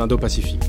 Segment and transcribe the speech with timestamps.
[0.00, 0.62] l'Indo-Pacifique.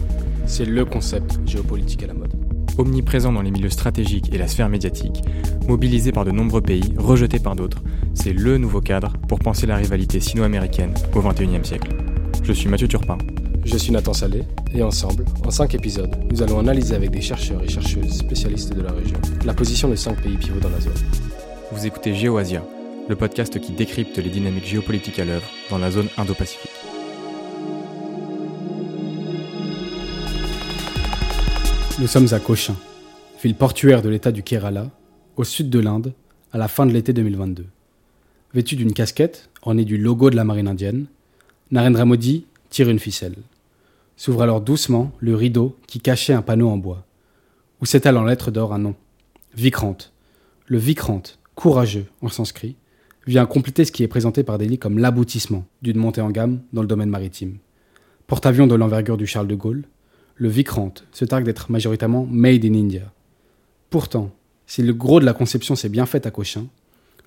[0.46, 2.34] C'est le concept géopolitique à la mode.
[2.78, 5.22] Omniprésent dans les milieux stratégiques et la sphère médiatique,
[5.70, 7.82] mobilisé par de nombreux pays, rejeté par d'autres,
[8.14, 11.96] c'est le nouveau cadre pour penser la rivalité sino-américaine au XXIe siècle.
[12.44, 13.18] Je suis Mathieu Turpin.
[13.64, 14.44] Je suis Nathan Salé,
[14.74, 18.82] et ensemble, en cinq épisodes, nous allons analyser avec des chercheurs et chercheuses spécialistes de
[18.82, 20.94] la région la position de cinq pays pivots dans la zone.
[21.72, 22.66] Vous écoutez GeoAsia,
[23.08, 26.81] le podcast qui décrypte les dynamiques géopolitiques à l'œuvre dans la zone Indo-Pacifique.
[32.02, 32.76] Nous sommes à Cochin,
[33.44, 34.90] ville portuaire de l'état du Kerala,
[35.36, 36.14] au sud de l'Inde,
[36.52, 37.68] à la fin de l'été 2022.
[38.56, 41.06] Vêtu d'une casquette ornée du logo de la marine indienne,
[41.70, 43.36] Narendra Modi tire une ficelle.
[44.18, 47.06] S'ouvre alors doucement le rideau qui cachait un panneau en bois,
[47.82, 48.96] où s'étale en lettres d'or un nom.
[49.54, 49.98] Vikrant.
[50.66, 51.22] Le Vikrant,
[51.54, 52.78] courageux en sanskrit,
[53.28, 56.82] vient compléter ce qui est présenté par Delhi comme l'aboutissement d'une montée en gamme dans
[56.82, 57.60] le domaine maritime.
[58.26, 59.84] Porte-avions de l'envergure du Charles de Gaulle,
[60.42, 63.14] le Vikrant se targue d'être majoritairement made in India.
[63.92, 64.32] Pourtant,
[64.66, 66.66] si le gros de la conception s'est bien fait à Cochin,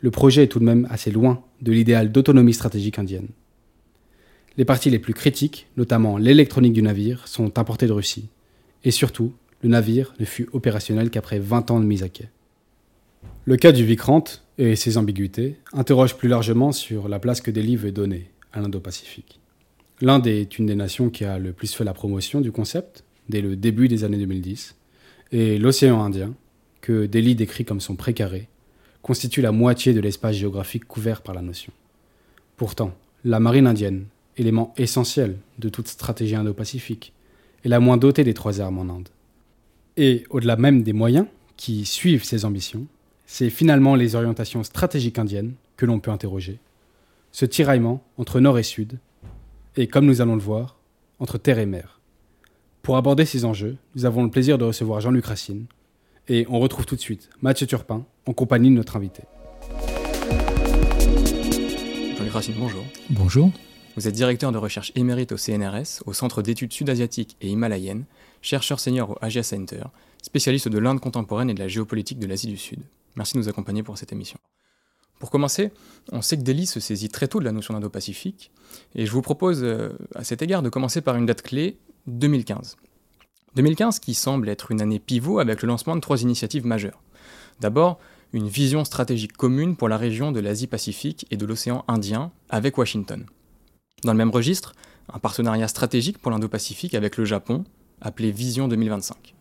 [0.01, 3.29] le projet est tout de même assez loin de l'idéal d'autonomie stratégique indienne.
[4.57, 8.31] Les parties les plus critiques, notamment l'électronique du navire, sont importées de Russie.
[8.83, 12.31] Et surtout, le navire ne fut opérationnel qu'après 20 ans de mise à quai.
[13.45, 14.25] Le cas du Vikrant
[14.59, 19.39] et ses ambiguïtés interrogent plus largement sur la place que Delhi veut donner à l'Indo-Pacifique.
[20.01, 23.41] L'Inde est une des nations qui a le plus fait la promotion du concept dès
[23.41, 24.77] le début des années 2010,
[25.33, 26.35] et l'océan Indien,
[26.81, 28.49] que Delhi décrit comme son précaré,
[29.03, 31.73] constitue la moitié de l'espace géographique couvert par la notion.
[32.57, 32.95] Pourtant,
[33.25, 37.13] la marine indienne, élément essentiel de toute stratégie indo-pacifique,
[37.65, 39.09] est la moins dotée des trois armes en Inde.
[39.97, 42.87] Et au-delà même des moyens qui suivent ces ambitions,
[43.27, 46.59] c'est finalement les orientations stratégiques indiennes que l'on peut interroger.
[47.33, 48.99] Ce tiraillement entre nord et sud
[49.77, 50.77] et, comme nous allons le voir,
[51.19, 52.01] entre terre et mer.
[52.85, 55.65] Pour aborder ces enjeux, nous avons le plaisir de recevoir Jean-Luc Racine,
[56.29, 59.23] et on retrouve tout de suite Mathieu Turpin en compagnie de notre invité.
[62.19, 62.85] Jean-Luc Racine, bonjour.
[63.09, 63.51] Bonjour.
[63.97, 68.05] Vous êtes directeur de recherche émérite au CNRS, au Centre d'études sud-asiatiques et himalayennes,
[68.43, 69.85] chercheur senior au Asia Center,
[70.21, 72.81] spécialiste de l'Inde contemporaine et de la géopolitique de l'Asie du Sud.
[73.17, 74.39] Merci de nous accompagner pour cette émission.
[75.21, 75.73] Pour commencer,
[76.13, 78.51] on sait que Delhi se saisit très tôt de la notion d'Indo-Pacifique,
[78.95, 82.77] et je vous propose euh, à cet égard de commencer par une date clé, 2015.
[83.57, 87.03] 2015 qui semble être une année pivot avec le lancement de trois initiatives majeures.
[87.61, 87.99] D'abord,
[88.33, 93.25] une vision stratégique commune pour la région de l'Asie-Pacifique et de l'océan Indien avec Washington.
[94.03, 94.75] Dans le même registre,
[95.13, 97.65] un partenariat stratégique pour l'Indo-Pacifique avec le Japon,
[98.01, 99.35] appelé Vision 2025.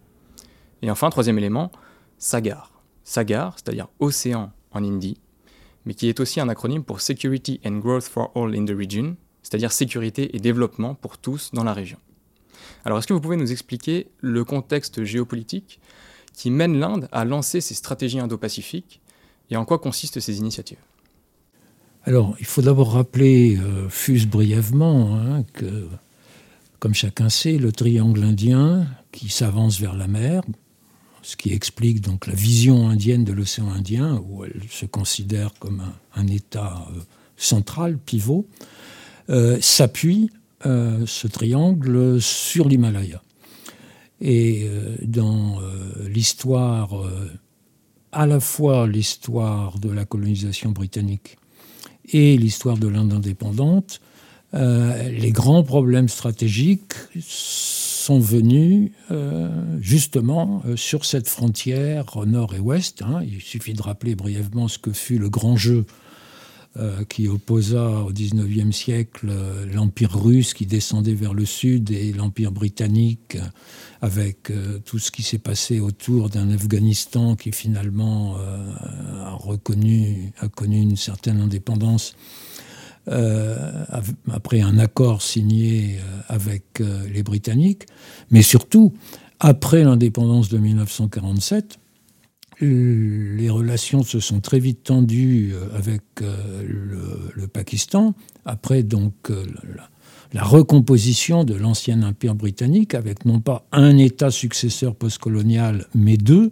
[0.84, 1.72] Et enfin, troisième élément,
[2.18, 2.84] SAGAR.
[3.04, 5.18] SAGAR, c'est-à-dire Océan en hindi,
[5.86, 9.16] mais qui est aussi un acronyme pour Security and Growth for All in the Region,
[9.42, 11.98] c'est-à-dire sécurité et développement pour tous dans la région.
[12.86, 15.80] Alors est-ce que vous pouvez nous expliquer le contexte géopolitique
[16.34, 19.02] qui mène l'Inde à lancer ces stratégies indo-pacifiques
[19.50, 20.80] et en quoi consistent ces initiatives?
[22.06, 25.88] Alors il faut d'abord rappeler, euh, fuse brièvement, hein, que
[26.80, 30.42] comme chacun sait, le triangle indien qui s'avance vers la mer,
[31.24, 35.82] ce qui explique donc la vision indienne de l'océan Indien, où elle se considère comme
[36.16, 37.00] un, État euh,
[37.38, 38.46] central, pivot,
[39.30, 40.30] euh, s'appuie,
[40.66, 43.22] euh, ce triangle, sur l'Himalaya.
[44.22, 44.70] Et
[45.02, 45.60] dans
[46.08, 47.04] l'histoire,
[48.14, 51.36] à la fois l'histoire de la colonisation britannique
[52.08, 54.00] et l'histoire de l'Inde indépendante,
[54.54, 56.94] les grands problèmes stratégiques
[58.04, 63.02] sont venus euh, justement euh, sur cette frontière nord et ouest.
[63.02, 63.22] Hein.
[63.24, 65.86] Il suffit de rappeler brièvement ce que fut le grand jeu
[66.78, 69.32] euh, qui opposa au XIXe siècle
[69.74, 73.38] l'Empire russe qui descendait vers le sud et l'Empire britannique
[74.02, 74.52] avec
[74.86, 80.98] tout ce qui s'est passé autour d'un Afghanistan qui finalement a, reconnu, a connu une
[80.98, 82.16] certaine indépendance
[83.10, 83.84] euh,
[84.32, 87.86] après un accord signé euh, avec euh, les Britanniques,
[88.32, 88.94] mais surtout
[89.42, 91.80] après l'indépendance de 1947,
[92.62, 98.14] les relations se sont très vite tendues avec le, Pakistan,
[98.46, 99.14] après donc
[100.34, 106.52] la, recomposition de l'ancien empire britannique avec non pas un État successeur postcolonial, mais deux,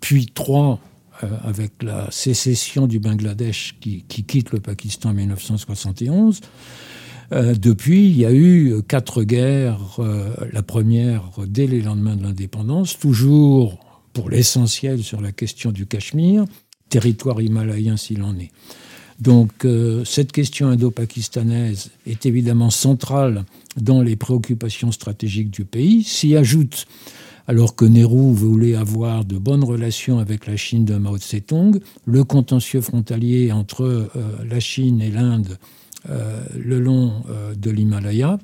[0.00, 0.80] puis trois
[1.24, 6.40] euh, avec la sécession du Bangladesh qui, quitte le Pakistan en 1971.
[7.32, 12.22] Euh, depuis, il y a eu quatre guerres, euh, la première dès les lendemains de
[12.22, 13.80] l'indépendance, toujours
[14.12, 16.44] pour l'essentiel sur la question du Cachemire,
[16.88, 18.50] territoire himalayen s'il en est.
[19.20, 19.66] Donc
[20.04, 23.44] cette question indo-pakistanaise est évidemment centrale
[23.76, 26.04] dans les préoccupations stratégiques du pays.
[26.04, 26.86] S'y ajoute
[27.48, 32.22] alors que Nehru voulait avoir de bonnes relations avec la Chine de Mao Tse-tung, le
[32.22, 34.08] contentieux frontalier entre euh,
[34.48, 35.58] la Chine et l'Inde
[36.10, 38.38] euh, le long euh, de l'Himalaya,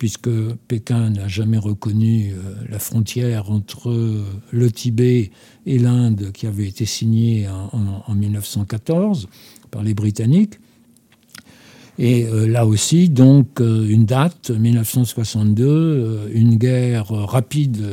[0.00, 0.30] puisque
[0.66, 2.32] Pékin n'a jamais reconnu
[2.68, 3.94] la frontière entre
[4.50, 5.30] le Tibet
[5.66, 9.28] et l'Inde qui avait été signée en, 1914
[9.70, 10.54] par les Britanniques.
[11.98, 17.84] Et là aussi, donc, une date, 1962, une guerre rapide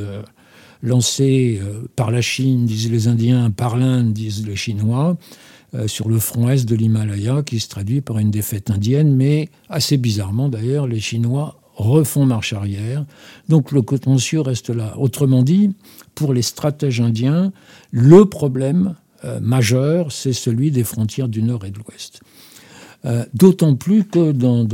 [0.81, 5.17] lancé euh, par la Chine, disent les Indiens, par l'Inde, disent les Chinois,
[5.73, 9.49] euh, sur le front est de l'Himalaya, qui se traduit par une défaite indienne, mais
[9.69, 13.05] assez bizarrement d'ailleurs, les Chinois refont marche arrière.
[13.47, 14.97] Donc le contentieux reste là.
[14.97, 15.71] Autrement dit,
[16.15, 17.53] pour les stratèges indiens,
[17.91, 22.21] le problème euh, majeur, c'est celui des frontières du nord et de l'ouest.
[23.05, 24.67] Euh, d'autant plus que dans,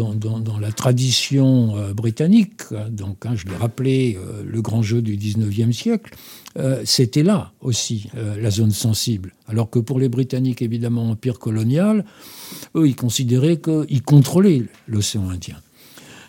[0.60, 6.16] la tradition euh, britannique, donc hein, je l'ai rappelé, le grand jeu du 19e siècle,
[6.86, 9.34] c'était là aussi la zone sensible.
[9.48, 12.06] Alors que pour les Britanniques, évidemment, empire colonial,
[12.76, 15.63] eux, ils considéraient qu'ils contrôlaient l'océan Indien.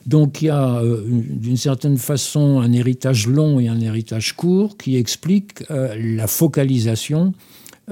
[0.06, 4.96] Donc il y a d'une certaine façon un héritage long et un héritage court qui
[4.96, 7.32] explique la focalisation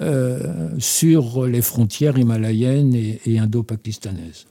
[0.01, 4.47] euh, sur les frontières himalayennes et, indo-pakistanaises.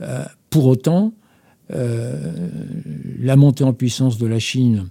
[0.00, 1.12] Euh, pour autant,
[1.74, 2.32] euh,
[3.20, 4.88] la montée en puissance de la Chine,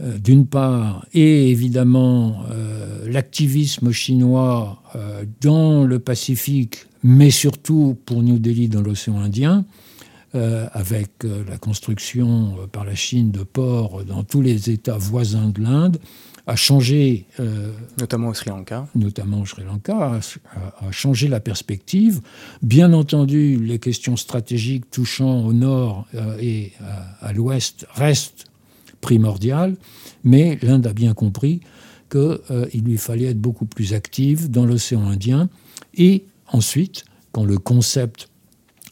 [0.00, 2.42] d'une part, et évidemment
[3.06, 4.82] l'activisme chinois
[5.40, 9.64] dans le Pacifique, mais surtout pour New Delhi dans l'océan Indien,
[10.34, 15.98] avec la construction par la Chine de ports dans tous les États voisins de l'Inde,
[16.46, 17.26] a changé.
[17.40, 18.86] Euh, notamment au Sri Lanka.
[18.94, 22.20] Notamment au Sri Lanka, a, changé la perspective.
[22.62, 26.72] Bien entendu, les questions stratégiques touchant au nord euh, et
[27.20, 28.46] à, l'ouest restent
[29.00, 29.76] primordiales,
[30.24, 31.60] mais l'Inde a bien compris
[32.10, 35.48] qu'il euh, lui fallait être beaucoup plus active dans l'océan Indien.
[35.94, 38.28] Et ensuite, quand le concept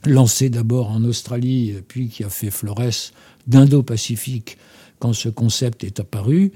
[0.06, 3.12] lancé d'abord en Australie, puis qui a fait florès
[3.46, 4.58] d'Indo-Pacifique,
[4.98, 6.52] quand ce concept est apparu,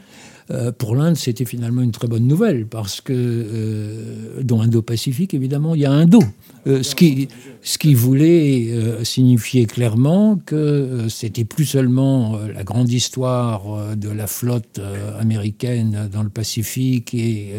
[0.51, 5.75] euh, pour l'Inde, c'était finalement une très bonne nouvelle, parce que euh, dans Indo-Pacifique, évidemment,
[5.75, 6.23] il y a un dos.
[6.67, 7.29] Euh, ce, qui,
[7.63, 14.81] ce qui voulait signifier clairement que c'était plus seulement la grande histoire de la flotte
[15.19, 17.53] américaine dans le Pacifique et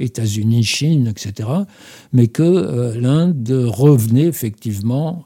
[0.00, 1.48] États-Unis, Chine, etc.,
[2.12, 5.24] mais que l'Inde revenait effectivement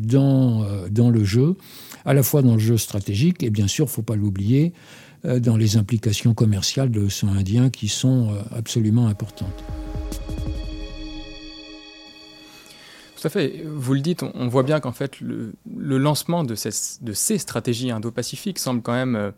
[0.00, 1.56] dans, dans le jeu,
[2.04, 4.72] à la fois dans le jeu stratégique, et bien sûr, il ne faut pas l'oublier,
[4.72, 9.64] euh, dans les implications commerciales de l'océan Indien qui sont euh, absolument importantes.
[13.20, 13.62] Tout à fait.
[13.64, 15.52] Vous le dites, on, voit bien qu'en fait, le,
[15.98, 16.70] lancement de ces,
[17.00, 19.30] de ces stratégies indo-pacifiques semble quand même euh,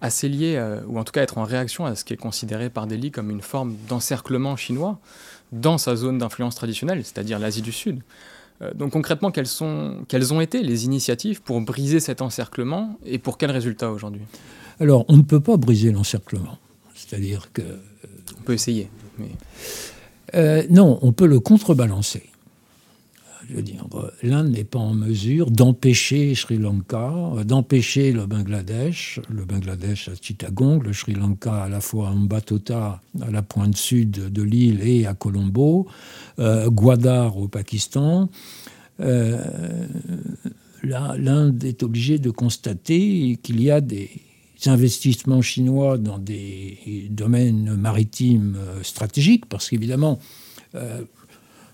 [0.00, 2.86] assez lié, ou en tout cas être en réaction à ce qui est considéré par
[2.86, 4.98] Delhi comme une forme d'encerclement chinois
[5.52, 8.02] dans sa zone d'influence traditionnelle, c'est-à-dire l'Asie du Sud.
[8.74, 13.38] donc concrètement, quelles, sont, quelles ont été les initiatives pour briser cet encerclement et pour
[13.38, 14.22] quels résultats aujourd'hui?
[14.80, 16.58] Alors, on ne peut pas briser l'encerclement.
[16.94, 17.62] C'est-à-dire que.
[18.38, 18.88] On peut essayer.
[19.18, 19.30] Mais...
[20.34, 22.24] Euh, non, on peut le contrebalancer.
[23.48, 23.86] Je veux dire,
[24.24, 27.12] l'Inde n'est pas en mesure d'empêcher Sri Lanka,
[27.44, 33.00] d'empêcher le Bangladesh, le Bangladesh à Chittagong, le Sri Lanka à la fois à Mbatota,
[33.20, 35.86] à la pointe sud de l'île et à Colombo,
[36.40, 38.28] euh, Gwadar au Pakistan.
[38.98, 39.86] Euh,
[40.82, 44.10] L'Inde est obligée de constater qu'il y a des,
[44.68, 50.18] investissements chinois dans des domaines maritimes euh, stratégiques, parce qu'évidemment,
[50.74, 51.02] euh,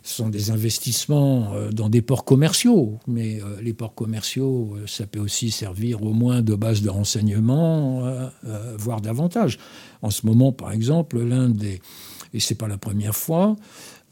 [0.02, 5.20] ce sont des investissements euh, dans des ports commerciaux, mais les ports commerciaux, ça peut
[5.20, 8.30] aussi servir au moins de base de renseignement,
[8.78, 9.58] voire davantage.
[10.02, 13.56] En ce moment, par exemple, l'Inde, et c'est pas la première fois,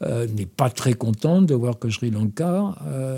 [0.01, 2.75] n'est pas très contente de voir que Sri Lanka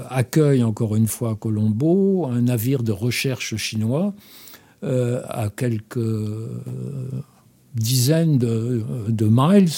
[0.10, 4.13] accueille encore une fois Colombo un navire de recherche chinois
[4.84, 6.62] euh, à quelques euh,
[7.74, 8.84] dizaines de,
[9.30, 9.70] miles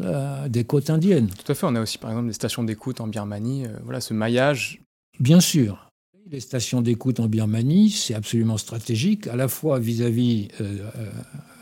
[0.00, 1.28] euh, des côtes indiennes.
[1.28, 4.14] Tout à fait, on a aussi par exemple des stations d'écoute en Birmanie, voilà ce
[4.14, 4.80] maillage.
[5.20, 5.90] Bien sûr,
[6.30, 10.78] les stations d'écoute en Birmanie, c'est absolument stratégique, à la fois vis-à-vis euh,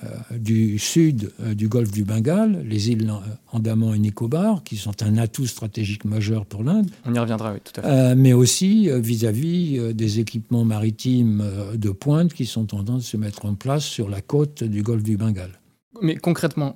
[0.04, 3.12] euh, du sud euh, du golfe du Bengale, les îles
[3.50, 6.90] Andaman et Nicobar, qui sont un atout stratégique majeur pour l'Inde.
[7.04, 8.14] On y reviendra, oui, tout à fait.
[8.14, 13.44] mais aussi vis-à-vis des équipements maritimes de pointe qui sont en train de se mettre
[13.44, 15.60] en place sur la côte du golfe du Bengale.
[16.00, 16.74] Mais concrètement,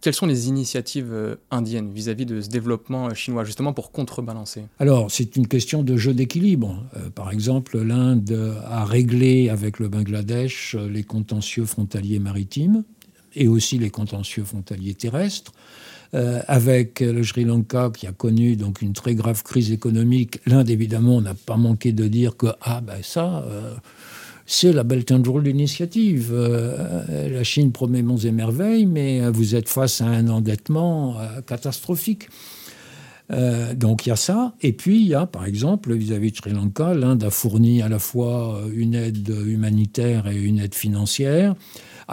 [0.00, 4.62] quelles sont les initiatives indiennes vis-à-vis de ce développement chinois, justement pour contrebalancer?
[4.78, 6.82] Alors, c'est une question de jeu d'équilibre.
[7.14, 12.84] par exemple, l'Inde a réglé avec le Bangladesh les contentieux frontaliers maritimes
[13.34, 15.52] et aussi les contentieux frontaliers terrestres.
[16.12, 20.40] Euh, avec le Sri Lanka qui a connu donc une très grave crise économique.
[20.44, 23.74] L'Inde, évidemment, n'a pas manqué de dire que ah ben ça, euh,
[24.52, 26.30] c'est la Belt and Roll initiative.
[26.32, 31.16] Euh, la Chine promet monts et merveilles, mais vous êtes face à un endettement
[31.46, 32.28] catastrophique.
[33.74, 34.54] donc il y a ça.
[34.60, 37.88] Et puis il y a, par exemple, vis-à-vis de Sri Lanka, l'Inde a fourni à
[37.88, 41.54] la fois une aide humanitaire et une aide financière.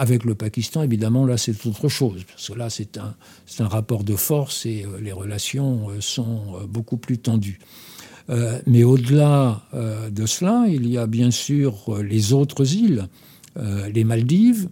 [0.00, 4.64] Avec le Pakistan, évidemment, là, c'est autre chose, parce là, c'est un, rapport de force
[4.64, 7.58] et euh, les relations euh, sont euh, beaucoup plus tendues.
[8.66, 9.62] Mais au-delà
[10.10, 13.08] de cela, il y a bien sûr les autres îles,
[13.92, 14.68] les Maldives,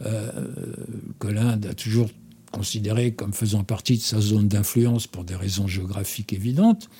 [0.00, 2.08] que l'Inde a toujours
[2.50, 6.90] considéré comme faisant partie de sa zone d'influence pour des raisons géographiques évidentes,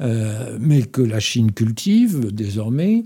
[0.00, 3.04] mais que la Chine cultive désormais,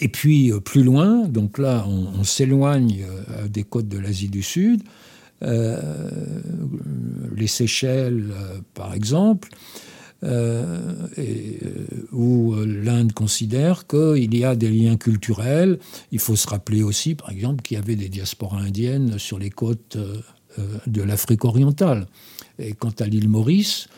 [0.00, 4.42] et puis euh, plus loin, donc là on, s'éloigne euh, des côtes de l'Asie du
[4.42, 4.82] Sud,
[5.42, 5.80] euh,
[7.36, 8.32] les Seychelles
[8.74, 9.48] par exemple,
[12.12, 15.78] où l'Inde considère qu'il y a des liens culturels.
[16.12, 19.50] Il faut se rappeler aussi par exemple qu'il y avait des diasporas indiennes sur les
[19.50, 19.98] côtes
[20.86, 22.06] de l'Afrique orientale.
[22.58, 23.88] Et quant à l'île Maurice,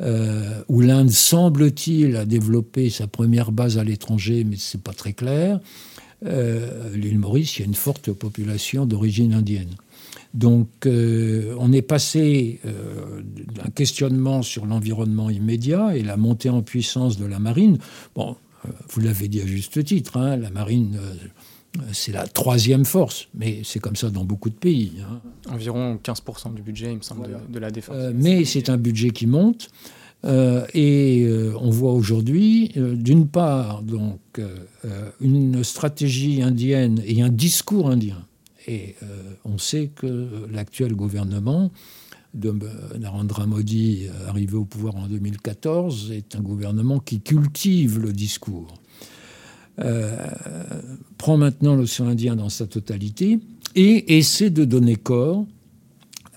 [0.00, 4.92] euh, où l'Inde, semble-t-il, a développé sa première base à l'étranger, mais ce n'est pas
[4.92, 5.60] très clair.
[6.26, 9.74] Euh, l'île Maurice, il y a une forte population d'origine indienne.
[10.34, 17.16] Donc euh, on est passé d'un questionnement sur l'environnement immédiat et la montée en puissance
[17.16, 17.78] de la marine.
[18.14, 18.36] Bon,
[18.90, 20.98] vous l'avez dit à juste titre, hein, la marine
[21.92, 24.92] c'est la troisième force, mais c'est comme ça dans beaucoup de pays.
[25.00, 25.20] Hein.
[25.50, 27.96] Environ 15% du budget, il me semble, de, la défense.
[27.98, 29.70] Euh, mais c'est un budget qui monte.
[30.24, 34.20] Euh, et euh, on voit aujourd'hui, d'une part, donc,
[35.20, 38.24] une stratégie indienne et un discours indien.
[38.66, 38.96] Et
[39.44, 41.70] on sait que l'actuel gouvernement
[42.32, 42.54] de
[42.98, 48.74] Narendra Modi, arrivé au pouvoir en 2014, est un gouvernement qui cultive le discours.
[49.80, 50.16] Euh,
[51.18, 53.40] prend maintenant l'océan Indien dans sa totalité
[53.74, 55.46] et essaie de donner corps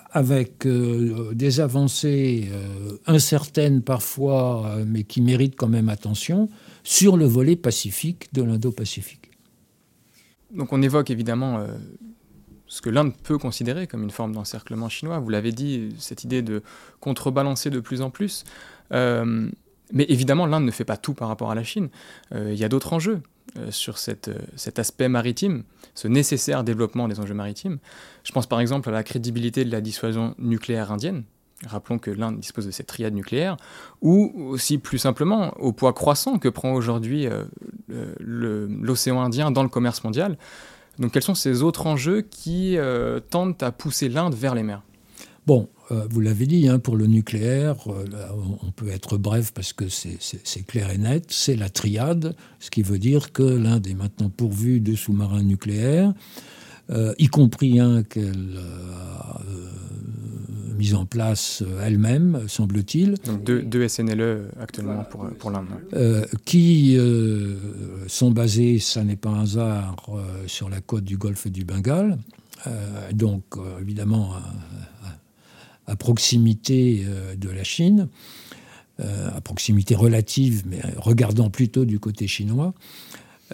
[0.09, 6.49] avec euh, des avancées euh, incertaines parfois, mais qui méritent quand même attention,
[6.83, 9.29] sur le volet pacifique de l'Indo-Pacifique.
[10.55, 11.67] Donc on évoque évidemment
[12.67, 15.19] ce que l'Inde peut considérer comme une forme d'encerclement chinois.
[15.19, 16.61] Vous l'avez dit, cette idée de
[16.99, 18.43] contrebalancer de plus en plus.
[19.93, 21.89] Mais évidemment, l'Inde ne fait pas tout par rapport à la Chine.
[22.33, 23.21] Euh, il y a d'autres enjeux
[23.57, 25.63] euh, sur euh, cet aspect maritime,
[25.95, 27.77] ce nécessaire développement des enjeux maritimes.
[28.23, 31.23] Je pense par exemple à la crédibilité de la dissuasion nucléaire indienne.
[31.65, 33.57] Rappelons que l'Inde dispose de cette triade nucléaire,
[34.01, 37.27] ou aussi plus simplement au poids croissant que prend aujourd'hui
[38.19, 40.37] l'océan Indien dans le commerce mondial.
[40.99, 42.77] Donc quels sont ces autres enjeux qui
[43.29, 44.81] tendent à pousser l'Inde vers les mers?
[45.47, 48.05] Bon, euh, vous l'avez dit, hein, pour le nucléaire, euh,
[48.61, 52.81] on peut être bref parce que c'est clair et net, c'est la triade, ce qui
[52.81, 56.13] veut dire que l'Inde est maintenant pourvu de sous-marins nucléaires,
[56.89, 59.41] euh, y compris un qu'elle a
[60.77, 63.15] mis en place elle-même, semble-t-il.
[63.25, 65.65] Donc deux, SNLE actuellement pour, pour l'Inde.
[66.45, 66.97] qui
[68.07, 69.95] sont basés, ça n'est pas un hasard,
[70.45, 72.19] sur la côte du golfe du Bengale.
[73.13, 73.43] donc
[73.81, 74.35] évidemment
[75.87, 78.09] à proximité euh, de la Chine,
[78.99, 82.73] euh, à proximité relative, mais regardant plutôt du côté chinois.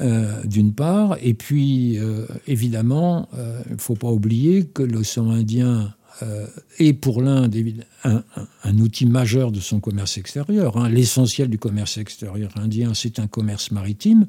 [0.02, 2.00] Euh, d'une part, et puis
[2.48, 3.30] évidemment,
[3.68, 5.94] il ne faut pas oublier que l'océan Indien
[6.80, 7.56] est pour l'Inde
[8.04, 10.78] un, outil majeur de son commerce extérieur.
[10.78, 10.90] Hein.
[10.90, 14.28] L'essentiel du commerce extérieur indien, c'est un commerce maritime,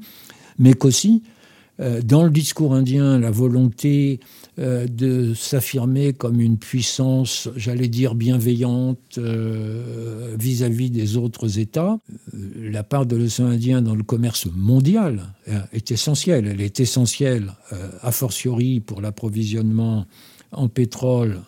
[0.59, 1.30] mais qu'aussi euh,
[1.78, 4.21] dans le discours indien, la volonté
[4.61, 11.99] euh, de s'affirmer comme une puissance, j'allais dire, bienveillante euh, vis-à-vis des autres États,
[12.33, 15.35] la part de l'océan Indien dans le commerce mondial
[15.73, 16.47] est essentielle.
[16.47, 17.52] Elle est essentielle,
[18.00, 20.07] a fortiori, pour l'approvisionnement
[20.52, 21.40] en pétrole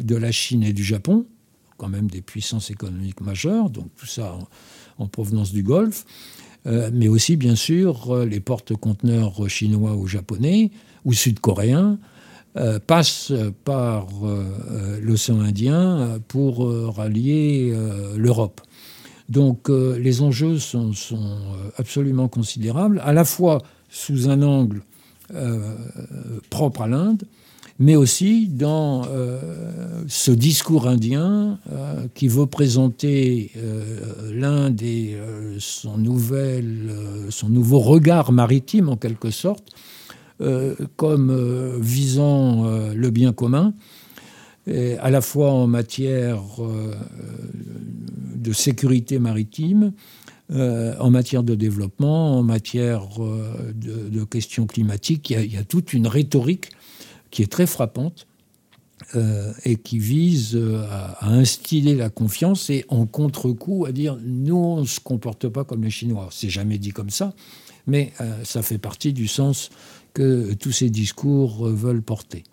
[0.00, 1.26] de la Chine et du Japon,
[1.76, 4.38] quand même des puissances économiques majeures, donc tout ça
[4.98, 6.06] en provenance du Golfe.
[6.66, 10.70] Euh, mais aussi, bien sûr, euh, les porte-conteneurs chinois ou japonais
[11.04, 11.98] ou sud-coréens
[12.56, 13.32] euh, passent
[13.64, 14.06] par
[15.02, 17.74] l'océan Indien pour rallier
[18.16, 18.60] l'Europe.
[19.28, 20.92] Donc les enjeux sont,
[21.76, 24.82] absolument considérables, à la fois sous un angle
[26.50, 27.24] propre à l'Inde,
[27.78, 29.02] mais aussi dans
[30.06, 31.58] ce discours indien
[32.14, 33.50] qui veut présenter
[34.32, 35.16] l'Inde et
[35.58, 36.92] son, nouvelle,
[37.30, 39.72] son nouveau regard maritime en quelque sorte
[40.96, 42.64] comme visant
[42.94, 43.74] le bien commun,
[44.68, 46.42] à la fois en matière
[48.44, 49.92] de sécurité maritime,
[50.52, 55.30] euh, en matière de développement, en matière euh, de, questions climatiques.
[55.30, 56.70] Il y, a, toute une rhétorique
[57.34, 58.26] qui est très frappante
[59.16, 60.56] euh, et qui vise
[60.88, 65.64] à, instiller la confiance et en contre-coup à dire nous, on ne se comporte pas
[65.64, 66.28] comme les Chinois.
[66.30, 67.34] C'est jamais dit comme ça,
[67.86, 68.12] mais
[68.44, 69.70] ça fait partie du sens
[70.14, 72.44] que tous ces discours veulent porter.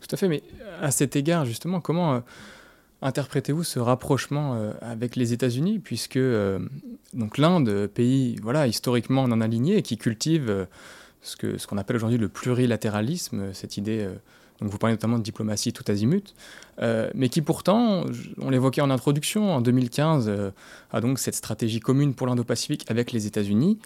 [0.00, 0.42] Tout à fait, mais
[0.82, 2.22] à cet égard, justement, comment
[3.02, 6.58] interprétez-vous ce rapprochement euh, avec les États-Unis, puisque euh,
[7.36, 10.64] l'Inde, pays voilà historiquement non aligné, qui cultive euh,
[11.26, 14.08] ce que ce qu'on appelle aujourd'hui le plurilatéralisme, cette idée.
[14.60, 16.34] donc vous parlez notamment de diplomatie tout azimut,
[16.80, 18.04] mais qui pourtant,
[18.38, 20.30] on l'évoquait en introduction, en 2015,
[20.92, 23.78] a donc cette stratégie commune pour l'Indo-Pacifique avec les États-Unis.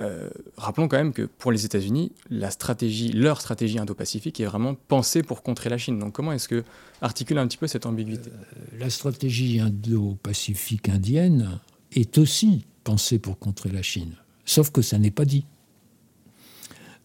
[0.00, 4.74] Euh, rappelons quand même que pour les États-Unis, la stratégie, leur stratégie indo-pacifique est vraiment
[4.74, 5.98] pensée pour contrer la Chine.
[5.98, 6.64] Donc comment est-ce que
[7.02, 8.30] articule un petit peu cette ambiguïté?
[8.30, 11.58] Euh, La stratégie indo-pacifique indienne
[11.92, 15.44] est aussi pensée pour contrer la Chine, sauf que ça n'est pas dit.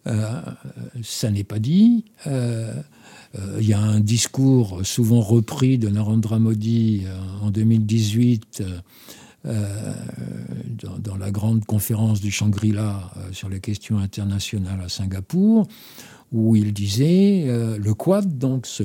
[0.08, 0.42] Euh,
[1.04, 2.06] ça n'est pas dit.
[2.26, 7.06] Il y a un discours souvent repris de Narendra Modi
[7.42, 8.64] en 2018
[9.48, 9.94] euh,
[11.00, 15.68] dans, la grande conférence du Shangri-La euh, sur les questions internationales à Singapour,
[16.32, 18.84] où il disait euh, le Quad, donc ce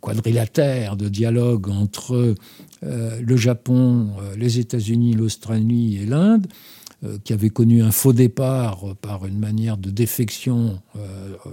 [0.00, 2.34] quadrilatère de dialogue entre
[2.82, 6.46] le Japon, les États-Unis, l'Australie et l'Inde,
[7.24, 10.80] qui avait connu un faux départ par une manière de défection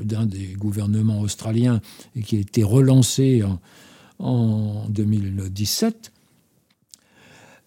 [0.02, 1.82] d'un des gouvernements australiens
[2.16, 3.60] et qui a été relancé en,
[4.20, 6.12] en 2017,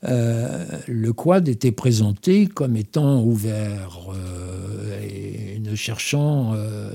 [0.05, 6.91] euh, le quad était présenté comme étant ouvert euh, et ne cherchant euh,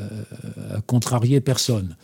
[0.73, 1.95] à contrarier personne.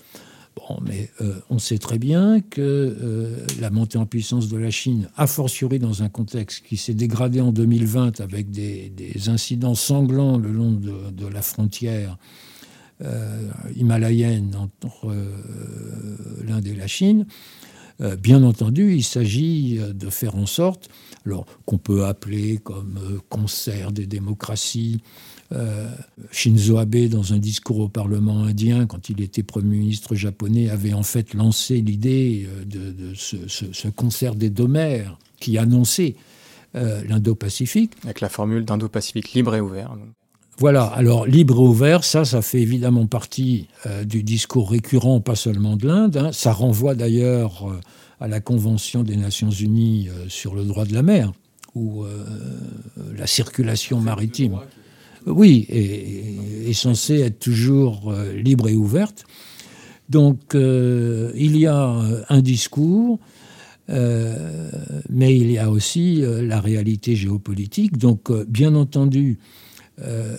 [0.58, 1.12] Bon, mais
[1.52, 6.02] on sait très bien que la montée en puissance de la Chine, a fortiori dans
[6.02, 8.91] un contexte qui s'est dégradé en 2020 avec des,
[9.28, 12.17] incidents sanglants le long de, la frontière
[13.76, 15.13] himalayenne entre
[16.43, 17.28] l'Inde et la Chine,
[18.02, 20.89] euh, bien entendu, il s'agit euh, de faire en sorte,
[21.26, 25.02] alors qu'on peut appeler comme euh, concert des démocraties,
[26.31, 30.93] Shinzo Abe, dans un discours au Parlement indien, quand il était Premier ministre japonais, avait
[30.93, 36.15] en fait lancé l'idée de, ce, concert des deux mers qui annonçait
[36.73, 37.93] l'Indo-Pacifique.
[38.03, 39.95] Avec la formule d'Indo-Pacifique libre et ouvert.
[40.60, 45.36] Voilà, alors libre et ouvert, ça, ça fait évidemment partie euh, du discours récurrent, pas
[45.36, 46.17] seulement de l'Inde.
[46.17, 46.31] Hein.
[46.31, 47.79] Ça renvoie d'ailleurs euh,
[48.19, 51.31] à la Convention des Nations Unies euh, sur le droit de la mer,
[51.75, 52.05] où
[53.15, 54.57] la circulation maritime,
[55.27, 59.25] oui, est, est, censée être toujours libre et ouverte.
[60.09, 61.95] Donc, il y a
[62.29, 63.19] un discours.
[63.89, 67.97] mais il y a aussi la réalité géopolitique.
[67.97, 69.37] Donc, bien entendu,
[69.99, 70.37] euh,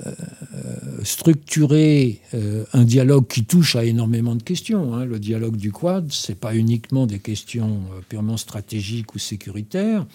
[1.03, 4.95] structurer euh, un dialogue qui touche à énormément de questions.
[4.95, 5.05] Hein.
[5.05, 10.07] Le dialogue du Quad, c'est pas uniquement des questions euh, purement stratégiques ou sécuritaires,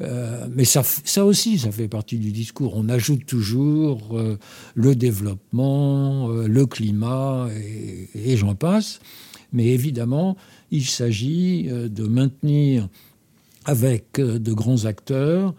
[0.00, 2.76] mais ça, ça aussi, ça fait partie du discours.
[2.76, 4.18] On ajoute toujours
[4.74, 7.48] le développement, le climat,
[8.14, 9.00] et, j'en passe.
[9.52, 10.36] Mais évidemment,
[10.70, 12.88] il s'agit de maintenir
[13.64, 15.54] avec de grands acteurs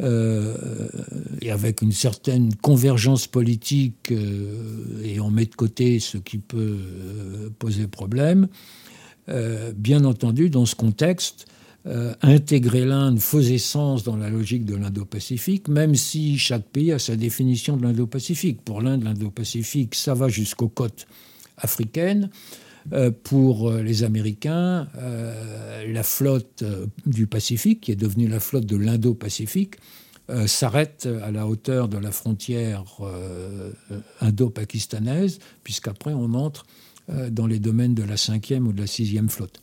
[0.00, 0.56] euh,
[1.40, 6.78] et avec une certaine convergence politique, euh, et on met de côté ce qui peut
[6.80, 8.48] euh, poser problème,
[9.74, 11.46] bien entendu, dans ce contexte,
[12.22, 17.14] intégrer l'Inde faisait sens dans la logique de l'Indo-Pacifique, même si chaque pays a sa
[17.14, 18.62] définition de l'Indo-Pacifique.
[18.62, 21.06] Pour l'Inde, l'Indo-Pacifique, ça va jusqu'aux côtes
[21.58, 22.30] africaines.
[22.92, 26.64] Euh, pour euh, les Américains, euh, la flotte
[27.06, 29.76] du Pacifique, qui est devenue la flotte de l'Indo-Pacifique,
[30.46, 32.82] s'arrête à la hauteur de la frontière
[34.22, 36.64] indo-pakistanaise, puisqu'après on entre
[37.28, 39.60] dans les domaines de la cinquième ou de la sixième flotte.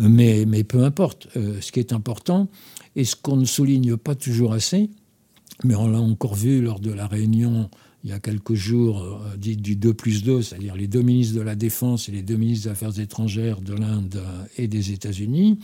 [0.00, 1.28] Mais, peu importe.
[1.34, 2.48] ce qui est important,
[2.96, 4.90] et ce qu'on ne souligne pas toujours assez,
[5.62, 7.68] mais on l'a encore vu lors de la réunion
[8.04, 11.36] il y a quelques jours, euh, dit du 2 plus 2, c'est-à-dire les deux ministres
[11.36, 14.92] de la Défense et les deux ministres des Affaires étrangères de l'Inde euh, et des
[14.92, 15.58] États-Unis,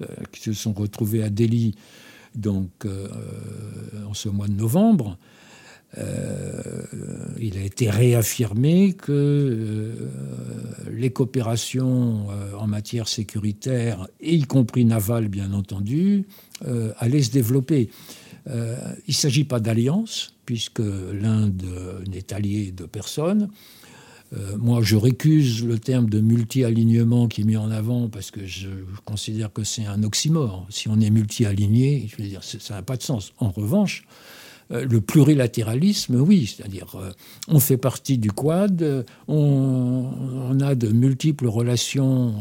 [0.00, 1.74] euh, qui se sont retrouvés à Delhi
[2.34, 2.86] donc,
[4.06, 5.16] en ce mois de novembre.
[5.98, 9.92] Il a été réaffirmé que
[10.90, 12.26] les coopérations
[12.58, 16.26] en matière sécuritaire, y compris navale bien entendu,
[16.98, 17.88] allaient se développer.
[18.46, 18.52] il
[19.08, 21.62] ne s'agit pas d'alliance, puisque l'Inde
[22.08, 23.48] n'est alliée de personne.
[24.32, 28.44] Euh, moi, je récuse le terme de multi-alignement qui est mis en avant parce que
[28.44, 28.68] je
[29.04, 30.66] considère que c'est un oxymore.
[30.68, 32.08] Si on est multi-aligné,
[32.40, 33.32] ça n'a pas de sens.
[33.38, 34.35] En revanche, euh,
[34.70, 37.10] le plurilatéralisme, oui, c'est-à-dire euh,
[37.48, 40.04] on fait partie du Quad, on,
[40.50, 42.34] on a de multiples relations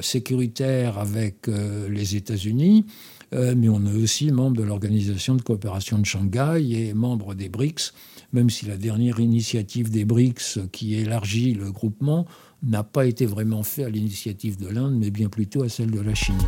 [0.00, 2.84] sécuritaires avec les États-Unis,
[3.32, 7.92] mais on est aussi membre de l'Organisation de coopération de Shanghai et membre des BRICS
[8.32, 12.26] même si la dernière initiative des BRICS qui élargit le groupement
[12.62, 16.00] n'a pas été vraiment faite à l'initiative de l'Inde, mais bien plutôt à celle de
[16.00, 16.38] la Chine.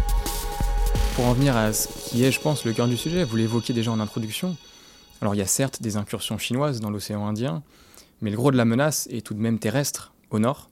[1.14, 3.74] Pour en venir à ce qui est, je pense, le cœur du sujet, vous l'évoquiez
[3.74, 4.56] déjà en introduction.
[5.20, 7.62] Alors il y a certes des incursions chinoises dans l'océan Indien,
[8.20, 10.70] mais le gros de la menace est tout de même terrestre, au nord.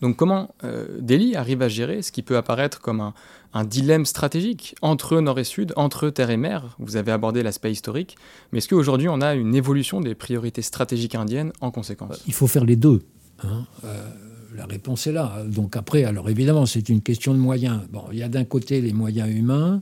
[0.00, 3.00] Donc comment euh, Delhi arrive à gérer ce qui peut apparaître comme
[3.52, 6.76] un, dilemme stratégique entre nord et sud, entre terre et mer?
[6.80, 8.16] Vous avez abordé l'aspect historique,
[8.50, 12.22] mais est-ce qu'aujourd'hui on a une évolution des priorités stratégiques indiennes en conséquence?
[12.26, 13.02] Il faut faire les deux.
[13.44, 13.64] Hein.
[13.84, 14.08] Euh,
[14.56, 15.44] la réponse est là.
[15.46, 17.80] Donc après, alors évidemment, c'est une question de moyens.
[17.92, 19.80] Bon, il y a d'un côté les moyens humains,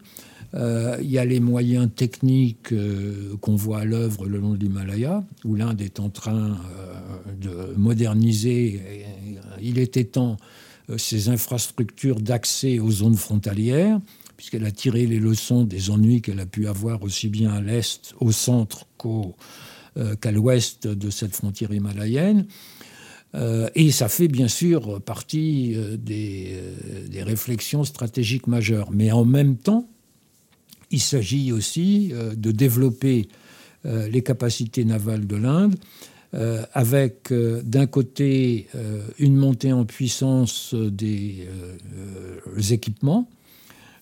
[0.55, 4.59] euh, il y a les moyens techniques euh, qu'on voit à l'œuvre le long de
[4.59, 9.07] l'Himalaya, où l'Inde est en train euh, de moderniser.
[9.61, 10.37] il était temps
[10.97, 14.01] ces infrastructures d'accès aux zones frontalières,
[14.37, 18.15] puisqu'elle a tiré les leçons des ennuis qu'elle a pu avoir aussi bien à l'est,
[18.21, 22.47] au centre qu'à l'ouest de cette frontière himalayenne.
[23.75, 26.59] et ça fait bien sûr partie des,
[27.09, 28.91] des, réflexions stratégiques majeures.
[28.91, 29.89] Mais en même temps,
[30.93, 33.29] il s'agit aussi euh, de développer
[33.85, 35.75] euh, les capacités navales de l'Inde,
[36.35, 38.69] euh, avec d'un côté
[39.19, 41.47] une montée en puissance des
[42.71, 43.29] équipements.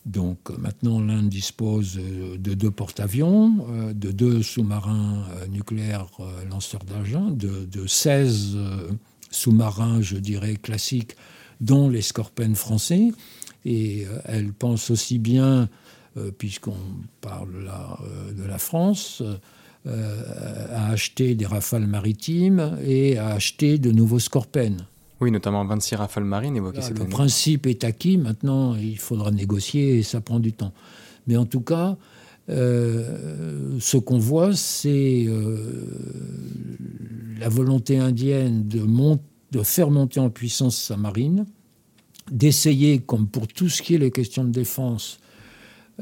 [0.06, 1.98] Donc maintenant, l'Inde dispose
[2.38, 6.06] de deux porte-avions, de deux sous-marins nucléaires
[6.48, 8.56] lanceurs d'argent, de, de, 16
[9.30, 11.16] sous-marins, je dirais, classiques,
[11.60, 13.10] dont les Scorpions français.
[13.64, 15.68] Et elle pense aussi bien
[16.38, 16.76] puisqu'on
[17.20, 19.22] parle là euh, de la France,
[19.86, 20.22] euh,
[20.74, 24.86] à acheter des rafales maritimes et à acheter de nouveaux Scorpènes.
[25.20, 30.02] Oui, notamment 26 rafales marines évoquées Le principe est acquis, maintenant il faudra négocier et
[30.02, 30.72] ça prend du temps.
[31.26, 31.96] Mais en tout cas,
[32.48, 35.26] ce qu'on voit, c'est
[37.38, 38.86] la volonté indienne de,
[39.52, 41.44] de, faire monter en puissance sa marine,
[42.30, 45.20] d'essayer, comme pour tout ce qui est les questions de défense,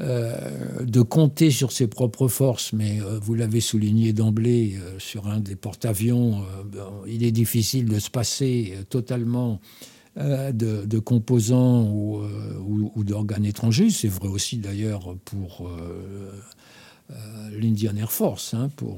[0.01, 5.27] euh, de compter sur ses propres forces, mais euh, vous l'avez souligné d'emblée euh, sur
[5.27, 6.45] un des porte-avions,
[7.05, 9.59] il est difficile de se passer totalement
[10.15, 13.89] de, composants ou, d'organes étrangers.
[13.89, 15.69] C'est vrai aussi d'ailleurs pour
[17.51, 18.95] l'Indian Air Force, hein, pour,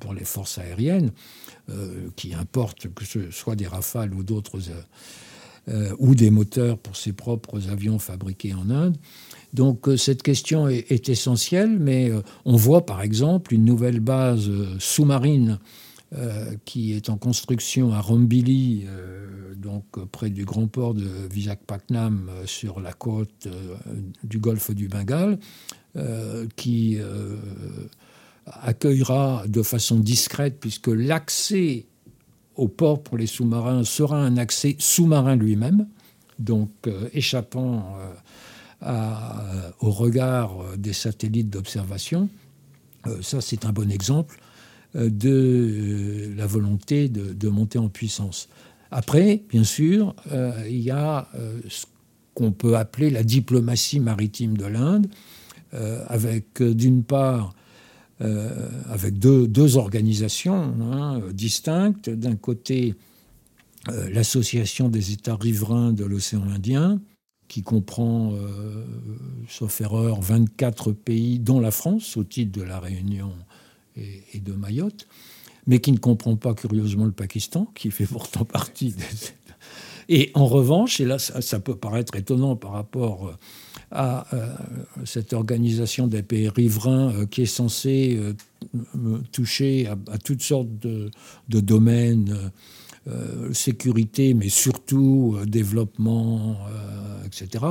[0.00, 1.10] pour, les forces aériennes,
[2.16, 4.58] qui importent que ce soit des rafales ou d'autres,
[5.98, 8.98] ou des moteurs pour ses propres avions fabriqués en Inde.
[9.54, 14.48] Donc euh, cette question est, essentielle, mais euh, on voit par exemple une nouvelle base
[14.48, 15.58] euh, sous-marine
[16.64, 18.86] qui est en construction à Rombili,
[19.56, 23.48] donc près du grand port de Visakhapatnam, sur la côte
[24.22, 25.40] du golfe du Bengale,
[26.54, 26.98] qui
[28.46, 31.86] accueillera de façon discrète, puisque l'accès
[32.56, 35.86] au port pour les sous-marins sera un accès sous-marin lui-même,
[36.38, 36.70] donc
[37.12, 37.96] échappant
[38.82, 42.28] au regard des satellites d'observation.
[43.06, 44.38] Euh, ça, c'est un bon exemple
[44.96, 48.48] euh, de euh, la volonté de, monter en puissance.
[48.90, 50.14] Après, bien sûr,
[50.68, 51.28] il y a
[51.68, 51.84] ce
[52.34, 55.08] qu'on peut appeler la diplomatie maritime de l'Inde,
[56.06, 57.54] avec d'une part
[58.20, 62.10] avec deux, organisations hein, distinctes.
[62.10, 62.94] D'un côté,
[63.88, 67.00] l'Association des États riverains de l'océan Indien,
[67.48, 68.84] qui comprend, euh,
[69.48, 73.32] sauf erreur, 24 pays, dont la France, au titre de la Réunion
[73.96, 75.06] et, de Mayotte,
[75.66, 79.04] mais qui ne comprend pas curieusement le Pakistan, qui fait pourtant partie des...
[80.08, 83.36] Et en revanche, et là ça, peut paraître étonnant par rapport euh,
[83.90, 84.54] à euh,
[85.04, 88.18] cette organisation des pays riverains qui est censée
[89.32, 91.10] toucher à, toutes sortes de,
[91.48, 92.52] domaines
[93.06, 97.64] euh, sécurité, mais surtout euh, développement, euh, etc.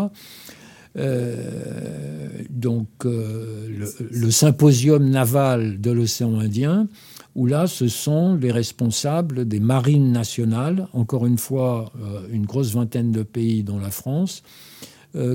[2.52, 6.88] donc le, symposium naval de l'océan Indien
[7.34, 11.92] où là, ce sont les responsables des marines nationales, encore une fois,
[12.32, 14.44] une grosse vingtaine de pays, dont la France,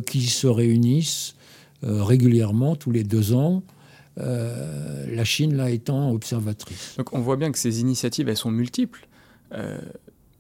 [0.07, 1.35] qui se réunissent
[1.83, 3.63] régulièrement, tous les deux ans,
[4.17, 6.95] la Chine là étant observatrice.
[6.97, 9.07] Donc on voit bien que ces initiatives, elles sont multiples.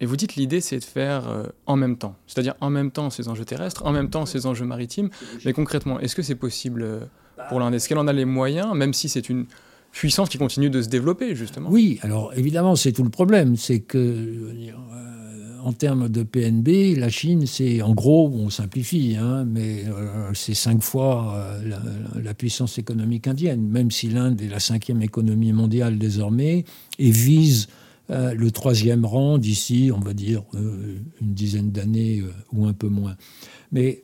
[0.01, 3.11] Et vous dites l'idée, c'est de faire euh, en même temps, c'est-à-dire en même temps
[3.11, 5.11] ces enjeux terrestres, en même temps ces enjeux maritimes.
[5.44, 7.01] Mais concrètement, est-ce que c'est possible euh,
[7.48, 7.74] pour l'Inde?
[7.74, 9.46] Est-ce qu'elle en a les moyens, même si c'est une
[9.90, 11.68] puissance qui continue de se développer, justement?
[11.70, 13.57] Oui, alors évidemment, c'est tout le problème.
[13.57, 14.72] C'est que, euh,
[15.62, 19.85] en termes de PNB, la Chine, c'est en gros, on simplifie, hein, mais
[20.35, 21.81] c'est cinq fois la,
[22.21, 26.64] la, puissance économique indienne, même si l'Inde est la cinquième économie mondiale désormais
[26.99, 27.68] et vise
[28.11, 32.73] euh, le troisième rang d'ici, on va dire, euh, une dizaine d'années euh, ou un
[32.73, 33.16] peu moins.
[33.71, 34.03] Mais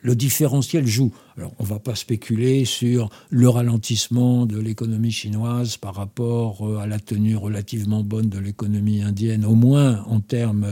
[0.00, 1.12] le différentiel joue.
[1.36, 6.86] Alors, on ne va pas spéculer sur le ralentissement de l'économie chinoise par rapport à
[6.86, 10.66] la tenue relativement bonne de l'économie indienne, au moins en termes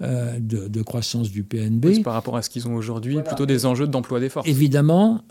[0.00, 2.02] de, croissance du PNB.
[2.02, 4.48] par rapport à ce qu'ils ont aujourd'hui, plutôt des enjeux d'emploi des forces.
[4.48, 5.22] Évidemment,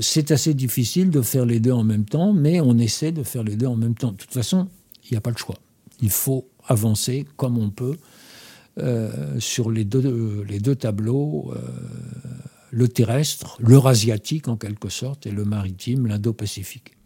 [0.00, 3.42] c'est assez difficile de faire les deux en même temps, mais on essaie de faire
[3.42, 4.12] les deux en même temps.
[4.12, 4.68] De toute façon,
[5.04, 5.56] il n'y a pas le choix.
[6.00, 7.96] Il faut avancer comme on peut
[8.78, 11.58] euh, sur les deux, les deux tableaux, euh,
[12.70, 16.96] le terrestre, l'eurasiatique en quelque sorte, et le maritime, l'Indo-Pacifique.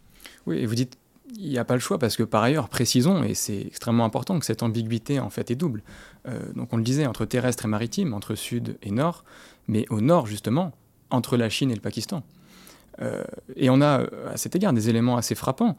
[0.45, 0.97] Oui, et vous dites
[1.37, 4.37] il n'y a pas le choix parce que par ailleurs, précisons, et c'est extrêmement important
[4.37, 5.81] que cette ambiguïté en fait est double.
[6.27, 9.23] Euh, donc on le disait, entre terrestre et maritime, entre sud et nord,
[9.69, 10.73] mais au nord justement,
[11.09, 12.23] entre la Chine et le Pakistan.
[13.55, 15.77] et on a à cet égard des éléments assez frappants,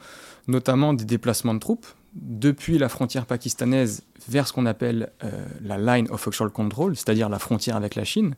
[0.48, 5.30] notamment des déplacements de troupes depuis la frontière pakistanaise vers ce qu'on appelle euh,
[5.62, 8.34] la line of actual control, c'est-à-dire la frontière avec la Chine.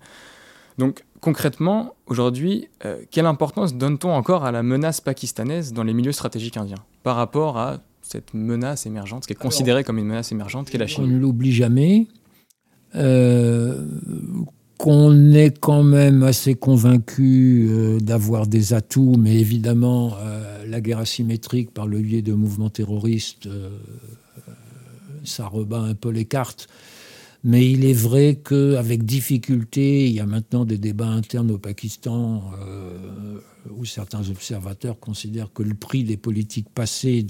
[0.79, 6.13] Donc concrètement, aujourd'hui, euh, quelle importance donne-t-on encore à la menace pakistanaise dans les milieux
[6.13, 10.71] stratégiques indiens par rapport à cette menace émergente, qui est considéré comme une menace émergente,
[10.71, 11.05] qu'est la Chine?
[11.05, 12.07] On ne l'oublie jamais.
[12.97, 13.85] Euh,
[14.79, 20.99] qu'on est quand même assez convaincu euh, d'avoir des atouts, mais évidemment, euh, la guerre
[20.99, 23.49] asymétrique par le biais de mouvements terroristes,
[25.25, 26.69] ça rebat un peu les cartes.
[27.45, 32.51] Mais il est vrai qu'avec difficulté, il y a maintenant des débats internes au Pakistan
[33.71, 37.27] où certains observateurs considèrent que le prix des politiques passées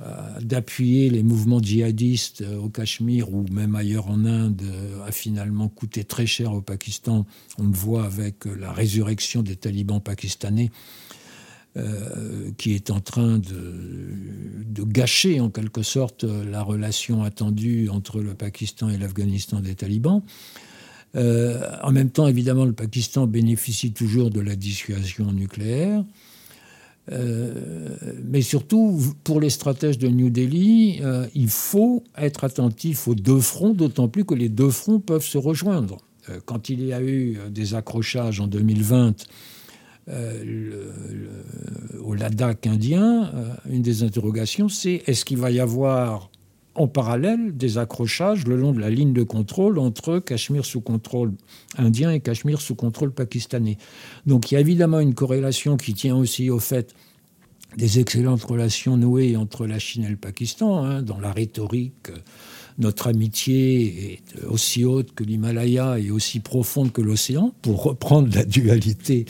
[0.00, 5.10] euh, d'appuyer les mouvements djihadistes euh, au Cachemire ou même ailleurs en Inde euh, a
[5.10, 7.26] finalement coûté très cher au Pakistan.
[7.58, 10.70] On le voit avec la résurrection des talibans pakistanais.
[12.56, 14.07] qui est en train de,
[14.84, 20.22] gâcher en quelque sorte la relation attendue entre le Pakistan et l'Afghanistan des talibans.
[21.14, 26.04] en même temps, évidemment, le Pakistan bénéficie toujours de la dissuasion nucléaire.
[27.10, 33.14] Euh, mais surtout, pour les stratèges de New Delhi, euh, il faut être attentif aux
[33.14, 35.98] deux fronts, d'autant plus que les deux fronts peuvent se rejoindre.
[36.28, 39.26] Euh, quand il y a eu des accrochages en 2020
[42.02, 43.32] au Ladakh indien,
[43.68, 46.30] une des interrogations, c'est est-ce qu'il va y avoir
[46.74, 51.32] en parallèle des accrochages le long de la ligne de contrôle entre Cachemire sous contrôle
[51.76, 53.78] indien et Cachemire sous contrôle pakistanais?
[54.26, 56.94] Donc il y a évidemment une corrélation qui tient aussi au fait
[57.76, 60.84] des excellentes relations nouées entre la Chine et le Pakistan.
[60.84, 62.10] Hein, dans la rhétorique,
[62.78, 68.44] notre amitié est aussi haute que l'Himalaya et aussi profonde que l'océan, pour reprendre la
[68.44, 69.26] dualité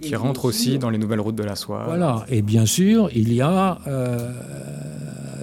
[0.00, 1.84] qui rentre aussi dans les nouvelles routes de la soie.
[1.86, 4.32] Voilà, et bien sûr, il y a euh,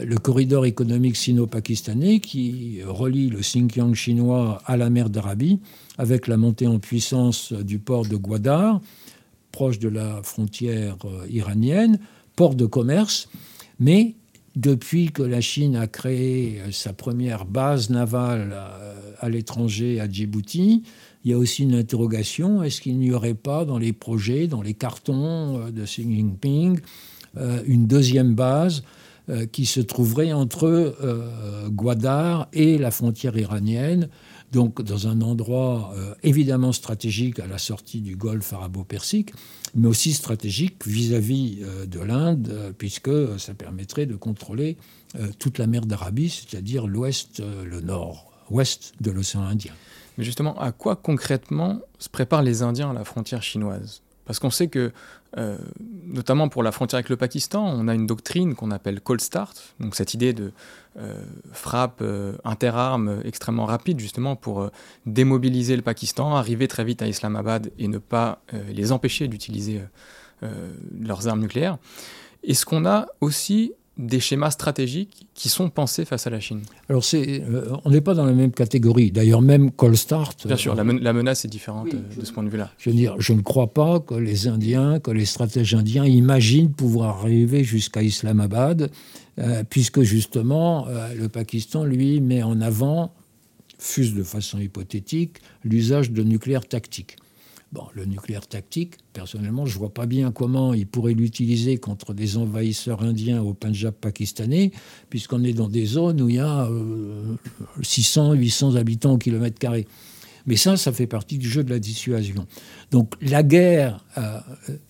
[0.04, 5.60] le corridor économique sino-pakistanais qui relie le Xinjiang chinois à la mer d'Arabie,
[5.98, 8.82] avec la montée en puissance du port de Gwadar,
[9.52, 12.00] proche de la frontière euh, iranienne,
[12.36, 13.30] port de commerce,
[13.80, 14.16] mais
[14.56, 18.56] depuis que la Chine a créé euh, sa première base navale
[19.20, 20.84] à l'étranger, à Djibouti,
[21.24, 24.62] il y a aussi une interrogation, est-ce qu'il n'y aurait pas dans les projets, dans
[24.62, 26.80] les cartons de Xi Jinping,
[27.66, 28.84] une deuxième base
[29.30, 34.10] euh, qui se trouverait entre euh, Gwadar et la frontière iranienne,
[34.52, 39.32] donc dans un endroit euh, évidemment stratégique à la sortie du golfe arabo-persique,
[39.76, 44.76] mais aussi stratégique vis-à-vis de l'Inde, puisque ça permettrait de contrôler
[45.40, 49.74] toute la mer d'Arabie, c'est-à-dire l'ouest, le nord-ouest de l'océan Indien.
[50.22, 54.02] Justement, à quoi concrètement se préparent les Indiens à la frontière chinoise?
[54.26, 54.92] Parce qu'on sait que
[55.38, 55.58] euh,
[56.06, 59.76] notamment pour la frontière avec le Pakistan, on a une doctrine qu'on appelle cold start,
[59.80, 60.52] donc cette idée de
[60.98, 64.70] euh, frappe euh, interarmes extrêmement rapide justement pour
[65.06, 69.82] démobiliser le Pakistan, arriver très vite à Islamabad et ne pas les empêcher d'utiliser
[71.00, 71.78] leurs armes nucléaires.
[72.44, 77.04] Est-ce qu'on a aussi des schémas stratégiques qui sont pensés face à la Chine Alors,
[77.04, 79.12] c'est, euh, on n'est pas dans la même catégorie.
[79.12, 80.36] D'ailleurs, même Colstart.
[80.46, 82.72] Bien sûr, la, menace est différente euh, de ce point de vue-là.
[82.78, 86.72] Je veux dire, je ne crois pas que les Indiens, que les stratèges indiens imaginent
[86.72, 88.90] pouvoir arriver jusqu'à Islamabad,
[89.40, 93.14] euh, puisque justement, le Pakistan, lui, met en avant,
[93.78, 97.18] fuse de façon hypothétique, l'usage de nucléaire tactique.
[97.72, 102.14] Bon, le nucléaire tactique, personnellement, je ne vois pas bien comment il pourrait l'utiliser contre
[102.14, 104.72] des envahisseurs indiens au Punjab pakistanais,
[105.10, 106.68] puisqu'on est dans des zones où il y a
[107.82, 109.88] 600, euh, 800 habitants au kilomètre carré.
[110.48, 112.46] Mais ça, ça fait partie du jeu de la dissuasion.
[112.90, 114.40] Donc la guerre euh,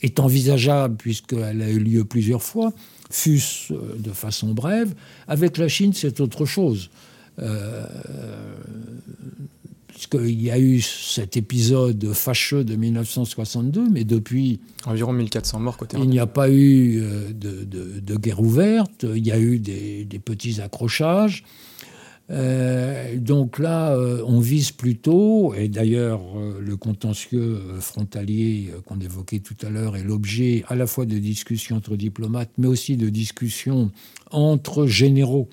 [0.01, 2.73] est envisageable puisqu'elle a eu lieu plusieurs fois,
[3.11, 4.95] fût-ce euh, de façon brève.
[5.27, 6.89] Avec la Chine, c'est autre chose
[9.91, 14.59] puisqu'il y a eu cet épisode fâcheux de 1962, mais depuis...
[14.85, 19.31] Environ 1400 morts côté Il n'y a pas eu euh, de, guerre ouverte, il y
[19.31, 21.43] a eu des, petits accrochages.
[22.29, 26.21] Euh, donc là, euh, on vise plutôt, et d'ailleurs
[26.59, 31.75] le contentieux frontalier qu'on évoquait tout à l'heure est l'objet à la fois de discussions
[31.75, 33.91] entre diplomates, mais aussi de discussions
[34.31, 35.49] entre généraux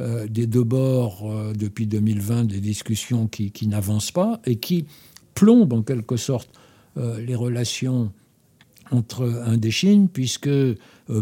[0.00, 4.86] euh, des deux bords euh, depuis 2020 des discussions qui, n'avancent pas et qui
[5.34, 6.48] plombent en quelque sorte
[6.96, 8.10] euh, les relations
[8.90, 10.50] entre Inde et Chine, puisque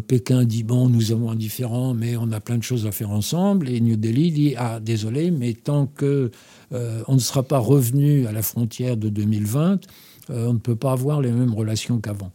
[0.08, 3.10] Pékin dit bon, nous avons un différent, mais on a plein de choses à faire
[3.10, 6.32] ensemble, et New Delhi dit ah désolé, mais tant que
[6.72, 9.86] on ne sera pas revenu à la frontière de 2020,
[10.30, 12.32] on ne peut pas avoir les mêmes relations qu'avant.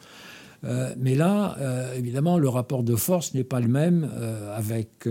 [0.66, 5.08] Euh, mais là, euh, évidemment, le rapport de force n'est pas le même euh, avec,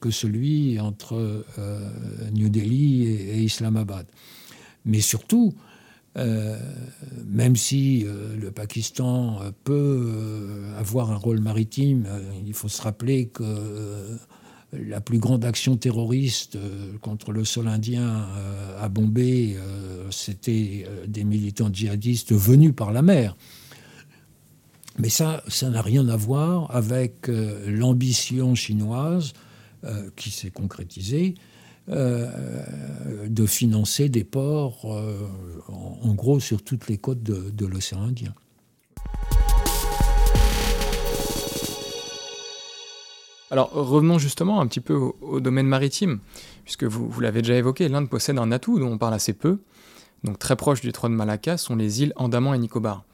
[0.00, 1.44] que celui entre
[2.32, 4.06] New Delhi et, Islamabad.
[4.84, 5.54] Mais surtout,
[6.16, 10.12] même si le Pakistan peut
[10.76, 12.06] avoir un rôle maritime,
[12.44, 13.44] il faut se rappeler que
[14.72, 16.58] la plus grande action terroriste
[17.00, 18.26] contre le sol indien
[18.80, 19.56] à Bombay,
[20.10, 23.36] c'était des militants djihadistes venus par la mer.
[24.98, 29.32] Mais ça, ça n'a rien à voir avec euh, l'ambition chinoise
[29.84, 31.34] euh, qui s'est concrétisée
[31.88, 32.28] euh,
[33.28, 34.86] de financer des ports,
[35.68, 38.34] en, gros, sur toutes les côtes de, l'océan Indien.
[43.50, 46.18] Alors revenons justement un petit peu au, domaine maritime,
[46.64, 49.60] puisque vous, l'avez déjà évoqué, l'Inde possède un atout dont on parle assez peu,
[50.24, 53.04] donc très proche du détroit de Malacca, sont les îles Andaman et Nicobar.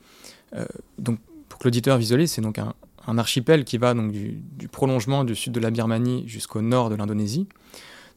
[0.98, 1.20] donc
[1.62, 2.74] l'auditeur visualise, c'est donc un,
[3.18, 7.46] archipel qui va donc du, prolongement du sud de la Birmanie jusqu'au nord de l'Indonésie.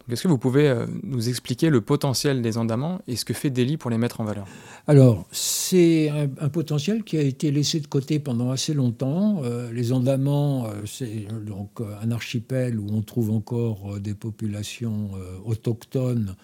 [0.10, 3.50] Est-ce que vous pouvez euh, nous expliquer le potentiel des Andamans et ce que fait
[3.50, 4.48] Delhi pour les mettre en valeur?
[4.88, 9.42] Alors, c'est un, potentiel qui a été laissé de côté pendant assez longtemps.
[9.44, 15.12] Euh, les Andamans, euh, c'est donc un archipel où on trouve encore des populations
[15.46, 16.36] autochtones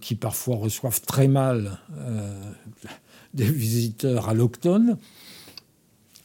[0.00, 1.80] qui parfois reçoivent très mal
[3.34, 4.98] des visiteurs allochtones.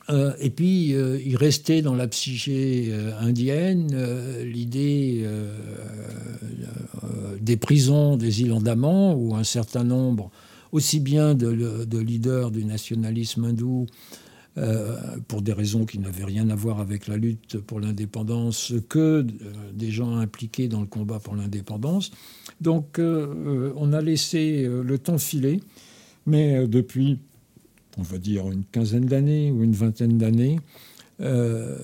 [0.09, 3.87] Euh, et puis, euh, il restait dans la psyché euh, indienne
[4.43, 5.27] l'idée
[7.41, 10.31] des prisons des îles Andaman, où un certain nombre,
[10.71, 13.85] aussi bien de, leaders du nationalisme hindou,
[15.27, 19.25] pour des raisons qui n'avaient rien à voir avec la lutte pour l'indépendance, que
[19.71, 22.09] des gens impliqués dans le combat pour l'indépendance.
[22.59, 25.61] Donc, on a laissé le temps filer,
[26.25, 27.19] mais depuis
[27.97, 30.59] on va dire une quinzaine d'années ou une vingtaine d'années,
[31.19, 31.75] euh,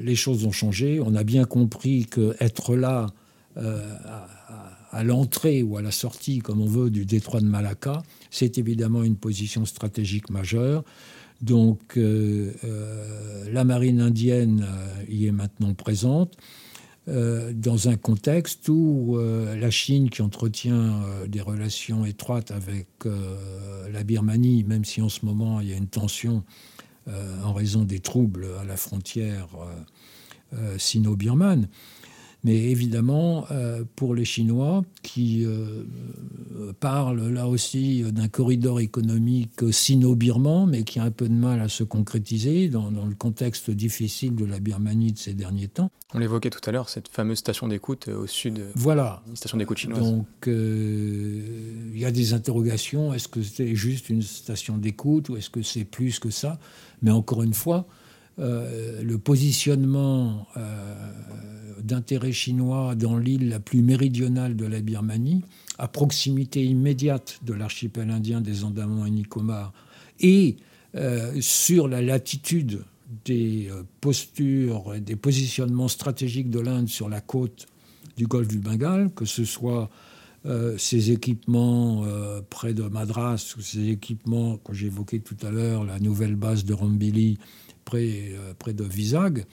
[0.00, 1.00] les choses ont changé.
[1.00, 3.06] On a bien compris qu'être là
[3.56, 3.96] euh,
[4.90, 9.02] à, l'entrée ou à la sortie, comme on veut, du détroit de Malacca, c'est évidemment
[9.02, 10.84] une position stratégique majeure.
[11.40, 12.52] Donc euh,
[13.50, 14.66] la marine indienne
[15.08, 16.36] y est maintenant présente.
[17.08, 22.86] Euh, dans un contexte où euh, la Chine, qui entretient euh, des relations étroites avec
[23.92, 26.44] la Birmanie, même si en ce moment il y a une tension
[27.44, 29.48] en raison des troubles à la frontière
[30.78, 31.66] sino-birmane,
[32.44, 33.44] mais évidemment,
[33.96, 35.44] pour les Chinois, qui
[36.78, 41.68] parlent là aussi d'un corridor économique sino-birman, mais qui a un peu de mal à
[41.68, 45.90] se concrétiser dans, le contexte difficile de la Birmanie de ces derniers temps.
[46.14, 48.62] On l'évoquait tout à l'heure, cette fameuse station d'écoute euh, au sud.
[48.74, 49.22] Voilà.
[49.34, 50.10] station d'écoute chinoise.
[50.10, 53.14] Donc, il y a des interrogations.
[53.14, 56.58] Est-ce que c'est juste une station d'écoute ou est-ce que c'est plus que ça?
[57.02, 57.86] Mais encore une fois,
[58.38, 60.46] le positionnement
[61.82, 65.42] d'intérêt chinois dans l'île la plus méridionale de la Birmanie,
[65.78, 69.72] à proximité immédiate de l'archipel indien des Andamans et Nicobar,
[70.20, 70.56] et
[70.94, 72.84] euh, sur la latitude
[73.24, 77.66] des postures et des positionnements stratégiques de l'Inde sur la côte
[78.16, 79.90] du golfe du Bengale, que ce soit
[80.76, 82.04] ces équipements
[82.50, 86.74] près de Madras ou ces équipements que j'évoquais tout à l'heure, la nouvelle base de
[86.74, 87.38] Rambili
[87.84, 89.46] près, près de Vizag,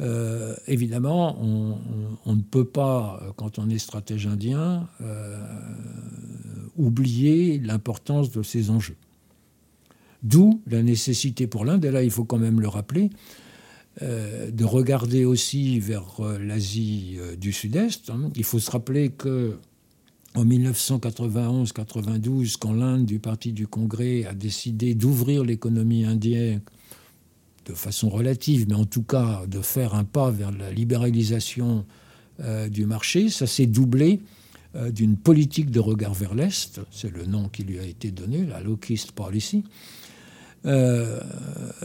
[0.00, 5.36] euh, évidemment, on, ne peut pas, quand on est stratège indien, euh,
[6.76, 8.96] oublier l'importance de ces enjeux.
[10.22, 13.10] D'où la nécessité pour l'Inde, et là il faut quand même le rappeler,
[14.02, 18.10] euh, de regarder aussi vers l'Asie du Sud-Est.
[18.10, 18.30] Hein.
[18.36, 19.58] Il faut se rappeler que
[20.34, 26.60] en 1991-92, quand l'Inde du Parti du Congrès a décidé d'ouvrir l'économie indienne
[27.66, 31.84] de façon relative, mais en tout cas de faire un pas vers la libéralisation
[32.40, 34.20] euh, du marché, ça s'est doublé
[34.76, 38.46] euh, d'une politique de regard vers l'Est, c'est le nom qui lui a été donné,
[38.46, 39.64] la Locust Policy,
[40.66, 41.20] euh,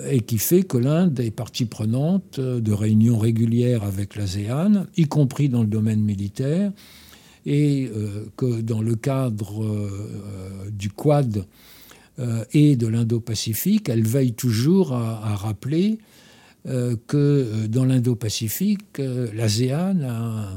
[0.09, 5.49] et qui fait que l'Inde est partie prenante de réunions régulières avec l'ASEAN, y compris
[5.49, 6.71] dans le domaine militaire,
[7.45, 7.91] et
[8.37, 9.63] que dans le cadre
[10.71, 11.45] du Quad,
[12.17, 15.99] euh, et de l'Indo-Pacifique, elle veille toujours à, rappeler
[16.65, 20.49] euh, que euh, dans l'Indo-Pacifique, l'ASEAN a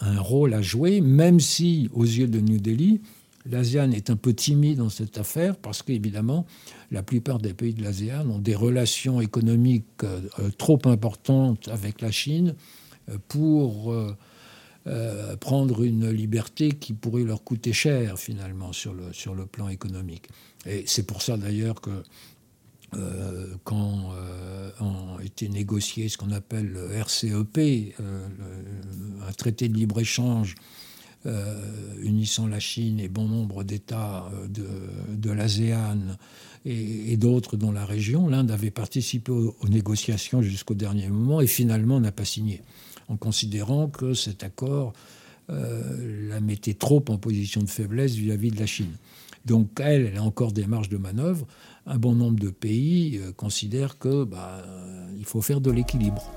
[0.00, 3.00] un, rôle à jouer, même si, aux yeux de New Delhi,
[3.46, 6.46] l'ASEAN est un peu timide dans cette affaire, parce qu'évidemment,
[6.90, 10.04] la plupart des pays de l'ASEAN ont des relations économiques
[10.58, 12.54] trop importantes avec la Chine
[13.28, 13.94] pour
[15.40, 20.28] prendre une liberté qui pourrait leur coûter cher, finalement, sur le, sur le plan économique.
[20.66, 22.02] Et c'est pour ça d'ailleurs que
[22.96, 28.26] euh, quand euh, a été négocié ce qu'on appelle le RCEP, euh,
[29.28, 30.56] un traité de libre-échange
[32.02, 36.16] unissant la Chine et bon nombre d'États de, l'ASEAN
[36.64, 42.00] et, d'autres dans la région, l'Inde avait participé aux, négociations jusqu'au dernier moment et finalement
[42.00, 42.62] n'a pas signé,
[43.08, 44.94] en considérant que cet accord
[45.48, 48.96] la mettait trop en position de faiblesse vis à -vis de la Chine.
[49.44, 51.46] Donc elle, elle a encore des marges de manœuvre.
[51.86, 54.62] Un bon nombre de pays euh, considèrent que bah,
[55.18, 56.30] il faut faire de l'équilibre.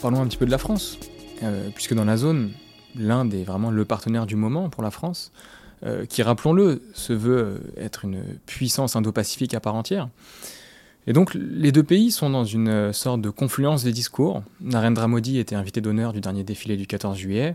[0.00, 0.98] Parlons un petit peu de la France,
[1.42, 2.50] euh, puisque dans la zone,
[2.96, 5.32] l'Inde est vraiment le partenaire du moment pour la France,
[5.84, 10.08] euh, qui, rappelons-le, se veut être une puissance indo-pacifique à part entière.
[11.06, 14.42] Et donc les deux pays sont dans une sorte de confluence des discours.
[14.62, 17.52] Narendra Modi était invité d'honneur du dernier défilé du 14 juillet.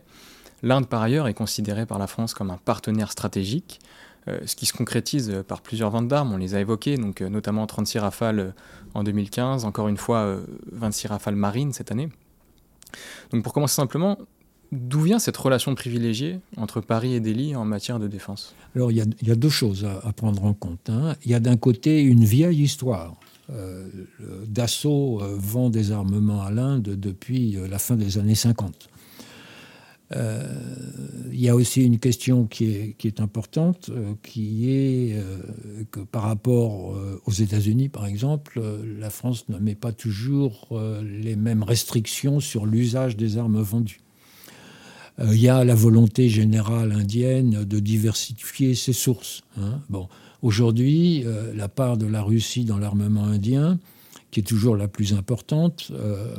[0.61, 3.79] L'Inde, par ailleurs, est considérée par la France comme un partenaire stratégique,
[4.27, 7.29] euh, ce qui se concrétise par plusieurs ventes d'armes, on les a évoquées, donc euh,
[7.29, 8.51] notamment 36 rafales euh,
[8.93, 10.37] en 2015, encore une fois
[10.71, 12.09] 26 rafales marines cette année.
[13.31, 14.17] Donc pour commencer simplement,
[14.71, 18.55] D'où vient cette relation privilégiée entre Paris et Delhi en matière de défense?
[18.75, 20.89] Alors il y, a deux choses à, prendre en compte.
[20.89, 21.15] Hein.
[21.25, 23.15] Il y a d'un côté une vieille histoire.
[24.47, 28.89] Dassault vend des armements à l'Inde depuis la fin des années 50.
[30.15, 30.43] Euh,
[31.31, 36.23] il y a aussi une question qui est, importante, euh, qui est euh, que par
[36.23, 36.95] rapport
[37.25, 38.61] aux États-Unis, par exemple,
[38.99, 40.69] la France ne met pas toujours
[41.03, 44.01] les mêmes restrictions sur l'usage des armes vendues.
[45.21, 49.41] Il y a la volonté générale indienne de diversifier ses sources.
[49.57, 49.81] Hein.
[49.89, 50.07] Bon,
[50.41, 53.79] aujourd'hui, la part de la Russie dans l'armement indien
[54.31, 56.35] qui est toujours la plus importante, euh,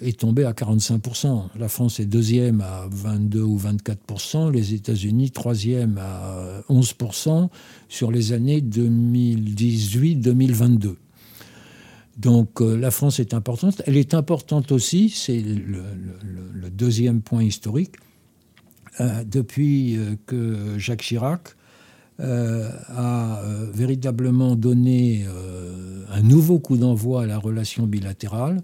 [0.00, 1.48] est tombée à 45%.
[1.58, 7.48] La France est deuxième à 22 ou 24%, les États-Unis troisième à 11%
[7.88, 10.94] sur les années 2018-2022.
[12.16, 13.82] Donc euh, la France est importante.
[13.86, 15.82] Elle est importante aussi, c'est le,
[16.70, 18.13] deuxième point historique, euh,
[19.00, 21.56] depuis que Jacques Chirac
[22.20, 28.62] euh, a euh, véritablement donné euh, un nouveau coup d'envoi à la relation bilatérale.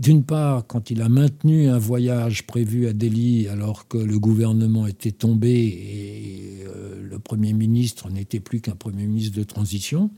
[0.00, 4.88] D'une part, quand il a maintenu un voyage prévu à Delhi alors que le gouvernement
[4.88, 6.64] était tombé et
[7.00, 10.10] le Premier ministre n'était plus qu'un Premier ministre de transition,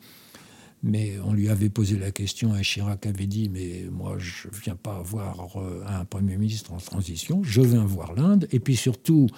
[0.82, 4.62] mais on lui avait posé la question et Chirac avait dit Mais moi, je ne
[4.62, 5.48] viens pas voir
[5.86, 8.48] un Premier ministre en transition, je viens voir l'Inde.
[8.52, 9.28] Et puis surtout,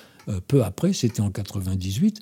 [0.47, 2.21] peu après, c'était en 98,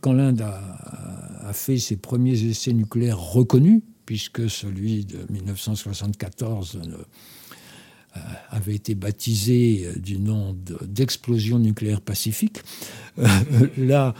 [0.00, 8.18] quand l'Inde a, fait ses premiers essais nucléaires reconnus, puisque celui de 1974 euh,
[8.50, 12.58] avait été baptisé du nom d'explosion nucléaire pacifique,
[13.18, 13.26] euh,
[13.78, 14.14] là,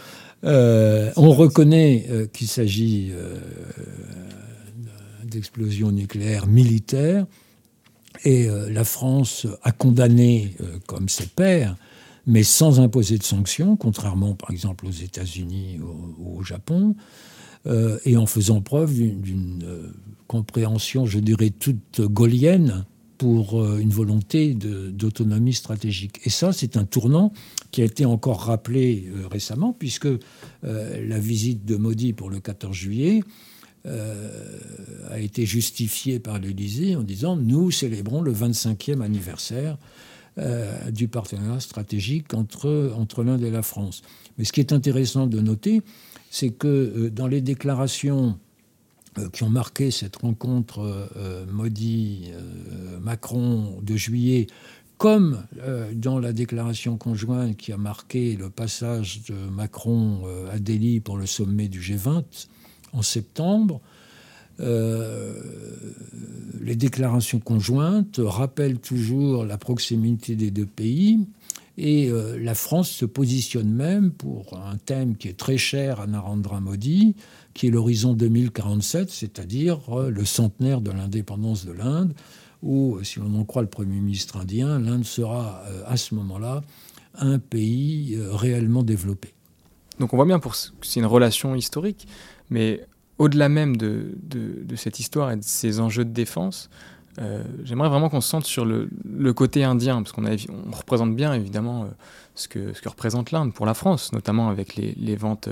[0.47, 3.13] euh, on reconnaît qu'il s'agit
[5.25, 7.27] d'explosion nucléaire militaire,
[8.25, 11.77] et la France a condamné, comme ses pairs,
[12.27, 15.81] mais sans imposer de sanctions, contrairement par exemple aux États-Unis
[16.19, 16.95] ou au Japon,
[18.05, 19.93] et en faisant preuve d'une
[20.27, 22.85] compréhension, je dirais, toute gaulienne
[23.19, 26.21] pour euh, une volonté d'autonomie stratégique.
[26.25, 27.33] Et ça, c'est un tournant
[27.71, 30.19] qui a été encore rappelé euh, récemment, puisque euh,
[30.63, 33.23] la visite de Modi pour le 14 juillet
[35.11, 39.79] a été justifiée par l'Élysée en disant nous célébrons le 25e anniversaire
[40.91, 44.03] du partenariat stratégique entre, entre l'Inde et la France.
[44.37, 45.83] Mais ce qui est intéressant de noter,
[46.31, 48.41] c'est que dans les déclarations
[49.33, 52.35] qui ont marqué cette rencontre euh, euh, Modi-Macron
[53.83, 54.47] de juillet,
[54.99, 55.43] comme
[55.95, 61.27] dans la déclaration conjointe qui a marqué le passage de Macron à Delhi pour le
[61.27, 62.25] sommet du G20
[62.95, 63.83] en septembre,
[64.59, 64.65] les
[66.77, 71.19] déclarations conjointes rappellent toujours la proximité des deux pays
[71.77, 72.11] et
[72.41, 77.17] la France se positionne même pour un thème qui est très cher à Narendra Modi,
[77.57, 82.13] qui est l'horizon 2047, c'est-à-dire euh, le centenaire de l'indépendance de l'Inde,
[82.63, 86.63] où, si on en croit le Premier ministre indien, l'Inde sera euh, à ce moment-là
[87.15, 89.33] un pays euh, réellement développé.
[89.99, 92.07] Donc on voit bien, pour c'est une relation historique,
[92.51, 92.87] mais
[93.19, 96.69] au-delà même de, de, cette histoire et de ces enjeux de défense,
[97.65, 98.89] j'aimerais vraiment qu'on se sente sur le,
[99.33, 101.89] côté indien, parce qu'on on représente bien évidemment
[102.37, 105.49] ce, que, ce que représente l'Inde pour la France, notamment avec les, ventes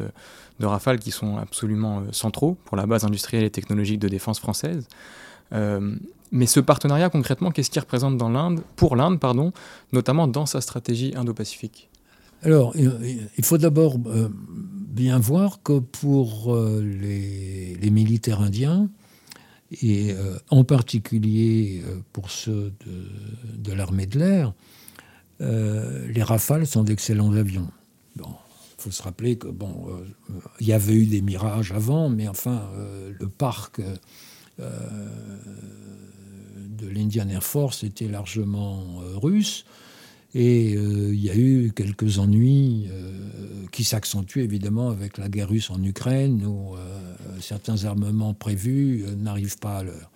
[0.61, 4.39] de Rafale qui sont absolument euh, centraux pour la base industrielle et technologique de défense
[4.39, 4.87] française.
[5.53, 5.97] Euh,
[6.31, 9.53] mais ce partenariat, concrètement, qu'est-ce qu'il représente dans pour l'Inde, pardon,
[9.93, 11.89] notamment dans sa stratégie indo-pacifique?
[12.43, 18.89] Alors, il faut d'abord euh, bien voir que pour les, militaires indiens,
[19.83, 20.15] et
[20.51, 24.55] en particulier pour ceux de, l'armée de l'air,
[25.41, 27.71] les Rafales sont d'excellents avions.
[28.17, 28.29] Bon,
[28.85, 30.05] faut se rappeler que bon, euh,
[30.61, 33.81] il y avait eu des mirages avant, mais enfin, euh, le parc
[34.61, 35.09] euh,
[36.59, 39.65] de l'Indian Air Force était largement russe.
[40.35, 42.89] Et il y a eu quelques ennuis
[43.71, 46.75] qui s'accentuent évidemment avec la guerre russe en Ukraine, où
[47.41, 50.11] certains armements prévus n'arrivent pas à l'heure.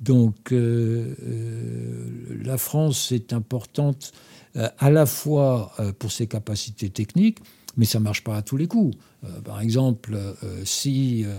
[0.00, 4.12] Donc la France est importante
[4.56, 7.38] à la fois pour ses capacités techniques,
[7.78, 8.98] mais ça ne marche pas à tous les coups.
[9.24, 10.34] Euh, par exemple, euh,
[10.64, 11.34] si euh,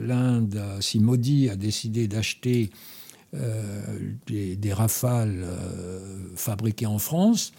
[0.00, 2.70] l'Inde, si Modi a décidé d'acheter
[3.32, 5.46] des, rafales
[6.34, 7.52] fabriquées en France,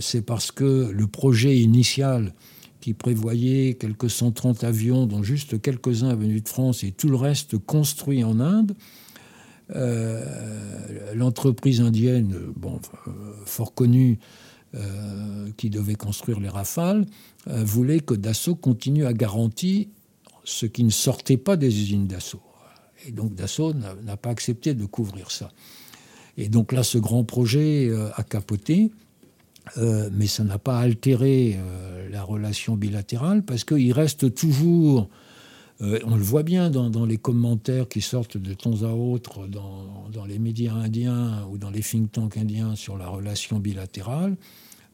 [0.00, 2.32] c'est parce que le projet initial
[2.80, 7.58] qui prévoyait quelques 130 avions, dont juste quelques-uns venus de France et tout le reste
[7.58, 8.74] construit en Inde,
[11.14, 12.80] l'entreprise indienne, bon,
[13.44, 14.18] fort connue,
[14.76, 17.06] euh, qui devait construire les Rafales,
[17.46, 19.86] euh, voulait que Dassault continue à garantir
[20.44, 22.42] ce qui ne sortait pas des usines Dassault.
[23.06, 25.50] Et donc Dassault n'a pas accepté de couvrir ça.
[26.36, 28.90] Et donc là, ce grand projet euh, a capoté,
[30.12, 31.58] mais ça n'a pas altéré
[32.12, 35.08] la relation bilatérale parce qu'il reste toujours
[35.80, 40.24] on le voit bien dans, les commentaires qui sortent de temps à autre dans, dans,
[40.24, 44.36] les médias indiens ou dans les think tanks indiens sur la relation bilatérale.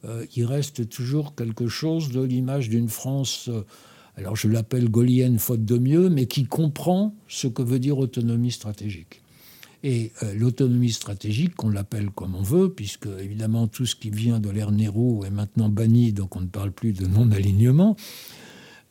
[0.04, 3.62] Euh, il reste toujours quelque chose de l'image d'une France, euh,
[4.22, 8.52] alors je l'appelle gaulienne faute de mieux, mais qui comprend ce que veut dire autonomie
[8.52, 9.20] stratégique.
[9.82, 14.38] Et euh, l'autonomie stratégique, qu'on l'appelle comme on veut, puisque évidemment tout ce qui vient
[14.38, 17.96] de l'ère Nehru est maintenant banni, donc on ne parle plus de non-alignement,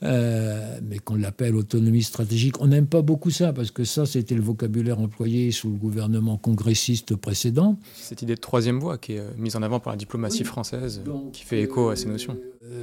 [0.03, 2.59] euh, mais qu'on l'appelle autonomie stratégique.
[2.59, 6.37] On n'aime pas beaucoup ça, parce que ça, c'était le vocabulaire employé sous le gouvernement
[6.37, 7.77] congressiste précédent.
[7.95, 11.03] Cette idée de troisième voie qui est euh, mise en avant par la diplomatie française,
[11.07, 12.35] euh, qui fait écho à ces notions.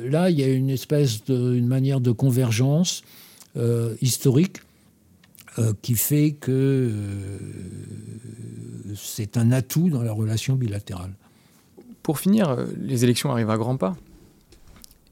[0.05, 3.03] là, il y a une espèce de, une manière de convergence
[4.01, 4.59] historique
[5.83, 6.93] qui fait que
[8.95, 11.12] c'est un atout dans la relation bilatérale.
[12.05, 13.97] Pour finir, les élections arrivent à grands pas.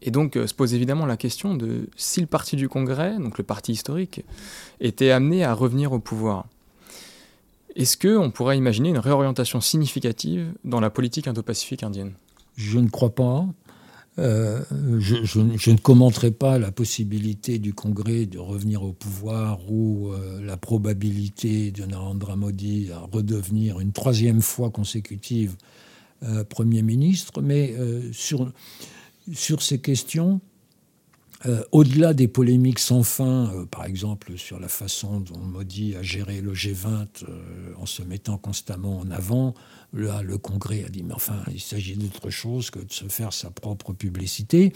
[0.03, 3.39] Et donc euh, se pose évidemment la question de si le parti du Congrès, donc
[3.39, 4.25] le parti historique,
[4.81, 6.47] était amené à revenir au pouvoir.
[7.75, 12.13] Est-ce qu'on pourrait imaginer une réorientation significative dans la politique indo-pacifique indienne?
[12.57, 13.47] Je ne crois pas.
[14.19, 14.63] Euh,
[14.99, 20.57] je, ne commenterai pas la possibilité du Congrès de revenir au pouvoir ou euh, la
[20.57, 25.57] probabilité de Narendra Modi à redevenir une troisième fois consécutive
[26.49, 27.75] Premier ministre, mais
[28.11, 28.51] sur,
[29.33, 30.41] sur ces questions,
[31.45, 36.03] euh, au-delà des polémiques sans fin, euh, par exemple sur la façon dont Modi a
[36.03, 39.53] géré le G20 euh, en se mettant constamment en avant,
[39.93, 43.33] là, le Congrès a dit, mais enfin, il s'agit d'autre chose que de se faire
[43.33, 44.73] sa propre publicité.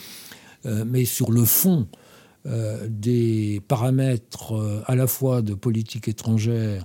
[0.65, 1.89] mais sur le fond
[2.45, 6.85] des paramètres à la fois de politique étrangère,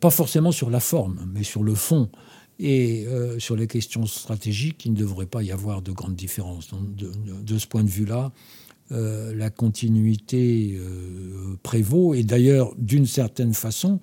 [0.00, 2.08] pas forcément sur la forme, mais sur le fond,
[2.58, 3.06] et
[3.38, 6.70] sur les questions stratégiques, il ne devrait pas y avoir de grandes différences.
[6.72, 8.32] de, ce point de vue-là,
[8.90, 12.14] euh, la continuité euh, prévaut.
[12.14, 14.00] Et d'ailleurs, d'une certaine façon,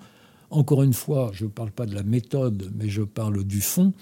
[0.51, 3.93] encore une fois, je ne parle pas de la méthode, mais je parle du fond.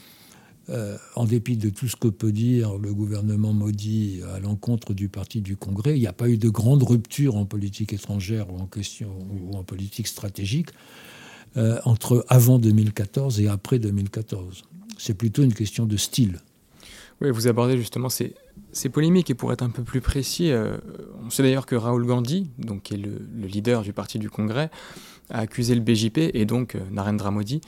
[0.70, 5.08] Euh, en dépit de tout ce que peut dire le gouvernement maudit à l'encontre du
[5.08, 8.58] parti du Congrès, il n'y a pas eu de grande rupture en politique étrangère ou
[8.58, 10.70] en, question, ou en politique stratégique
[11.56, 14.64] entre avant 2014 et après 2014.
[14.98, 16.40] C'est plutôt une question de style.
[17.22, 18.34] Oui, vous abordez justement ces,
[18.92, 20.78] polémiques, et pour être un peu plus précis, euh,
[21.26, 24.70] on sait d'ailleurs que Rahul Gandhi, donc, qui est le, leader du parti du Congrès,
[25.30, 27.62] a accusé le BJP et donc euh, Narendra Modi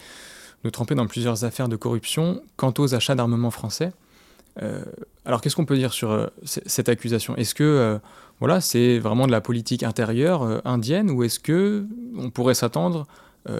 [0.65, 3.93] de tremper dans plusieurs affaires de corruption quant aux achats d'armements français.
[4.61, 4.83] Euh,
[5.23, 7.35] alors qu'est-ce qu'on peut dire sur cette accusation?
[7.37, 7.99] Est-ce que
[8.39, 11.85] voilà, c'est vraiment de la politique intérieure indienne ou est-ce que
[12.17, 13.05] on pourrait s'attendre,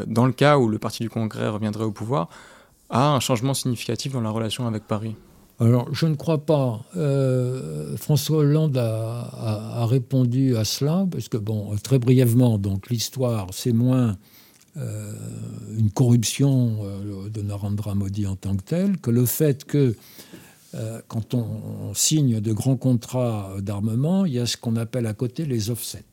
[0.08, 2.30] dans le cas où le parti du Congrès reviendrait au pouvoir,
[2.90, 5.16] à un changement significatif dans la relation avec Paris
[5.60, 6.82] alors, je ne crois pas.
[6.98, 13.72] Euh, François Hollande a, répondu à cela, parce que, bon, très brièvement, donc l'histoire, c'est
[13.72, 14.18] moins
[14.76, 15.14] euh,
[15.78, 19.96] une corruption euh, de Narendra Modi en tant que telle, que le fait que,
[21.08, 25.46] quand on, signe de grands contrats d'armement, il y a ce qu'on appelle à côté
[25.46, 26.04] les offsets.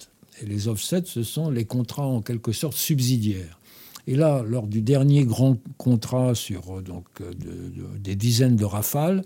[0.41, 3.59] Et les offsets, ce sont les contrats en quelque sorte subsidiaires.
[4.07, 7.33] Et là, lors du dernier grand contrat sur euh, donc, euh,
[7.99, 9.23] des dizaines de rafales,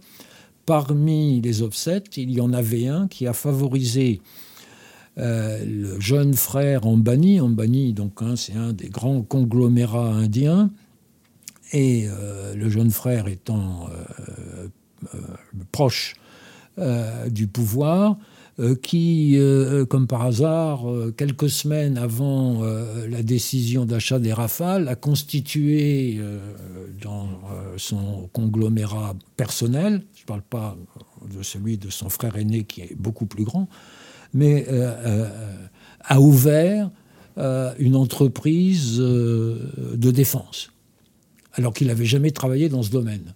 [0.66, 4.20] parmi les offsets, il y en avait un qui a favorisé
[5.18, 7.41] euh, le jeune frère Ambani.
[7.41, 10.70] Ambani, donc, hein, c'est un des grands conglomérats indiens.
[11.72, 12.07] Et
[12.55, 13.89] le jeune frère étant
[15.72, 16.14] proche
[17.29, 18.18] du pouvoir,
[18.82, 22.62] qui, euh, comme par hasard, euh, quelques semaines avant
[23.09, 26.20] la décision d'achat des Rafales, a constitué
[27.02, 27.28] dans
[27.76, 30.76] son conglomérat personnel, je ne parle pas
[31.34, 33.68] de celui de son frère aîné qui est beaucoup plus grand,
[34.32, 34.66] mais
[36.00, 36.90] a ouvert
[37.36, 40.72] une entreprise de défense,
[41.54, 43.34] alors qu'il n'avait jamais travaillé dans ce domaine.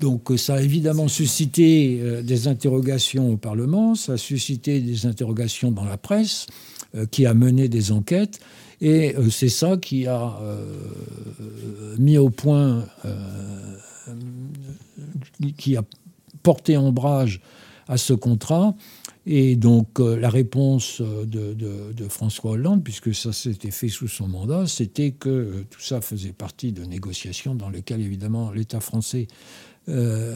[0.00, 5.70] Donc ça a évidemment suscité euh, des interrogations au Parlement, ça a suscité des interrogations
[5.70, 6.46] dans la presse,
[6.94, 8.40] euh, qui a mené des enquêtes,
[8.80, 10.38] et euh, c'est ça qui a
[11.98, 12.86] mis au point,
[15.58, 15.82] qui a
[16.42, 17.42] porté ombrage
[17.86, 18.74] à ce contrat.
[19.26, 24.66] Et donc la réponse de, de, François Hollande, puisque ça s'était fait sous son mandat,
[24.66, 29.28] c'était que tout ça faisait partie de négociations dans lesquelles évidemment l'État français
[29.88, 30.34] euh,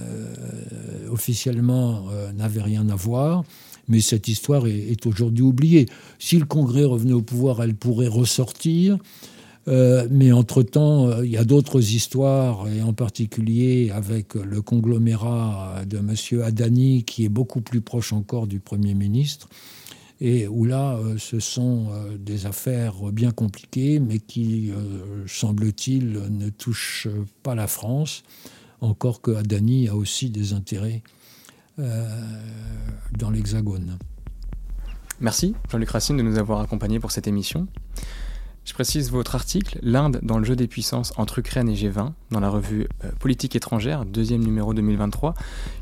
[1.10, 3.44] officiellement euh, n'avait rien à voir.
[3.88, 5.86] Mais cette histoire est, aujourd'hui oubliée.
[6.18, 8.98] Si le Congrès revenait au pouvoir, elle pourrait ressortir.
[9.66, 15.98] Euh, mais entre-temps, il y a d'autres histoires, et en particulier avec le conglomérat de
[15.98, 16.42] M.
[16.42, 19.48] Adani, qui est beaucoup plus proche encore du Premier ministre,
[20.20, 21.88] et où là, ce sont
[22.18, 24.70] des affaires bien compliquées, mais qui,
[25.26, 27.08] semble-t-il, ne touchent
[27.42, 28.22] pas la France
[28.84, 31.02] encore que Adani a aussi des intérêts
[31.78, 32.06] euh,
[33.18, 33.98] dans l'Hexagone.
[35.20, 37.66] Merci Jean-Luc Racine de nous avoir accompagnés pour cette émission.
[38.64, 42.40] Je précise votre article, L'Inde dans le jeu des puissances entre Ukraine et G20, dans
[42.40, 45.34] la revue euh, Politique étrangère, deuxième numéro 2023,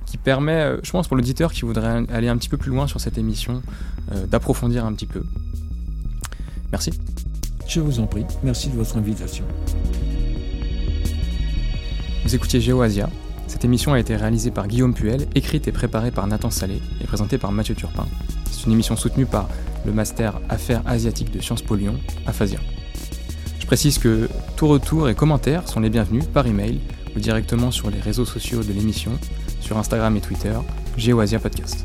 [0.06, 2.86] qui permet, euh, je pense pour l'auditeur qui voudrait aller un petit peu plus loin
[2.86, 3.62] sur cette émission,
[4.28, 5.22] d'approfondir un petit peu.
[6.72, 6.90] Merci.
[7.68, 8.24] Je vous en prie.
[8.42, 9.44] Merci de votre invitation.
[12.24, 13.08] Vous écoutiez GeoAsia.
[13.52, 17.04] Cette émission a été réalisée par Guillaume Puel, écrite et préparée par Nathan Salé et
[17.06, 18.06] présentée par Mathieu Turpin.
[18.50, 19.46] C'est une émission soutenue par
[19.84, 21.96] le Master Affaires asiatiques de Sciences Po Lyon,
[22.26, 22.58] Aphasia.
[23.60, 26.80] Je précise que tout retour et commentaires sont les bienvenus par email
[27.14, 29.12] ou directement sur les réseaux sociaux de l'émission,
[29.60, 30.54] sur Instagram et Twitter,
[30.96, 31.84] GeoAsia Podcast.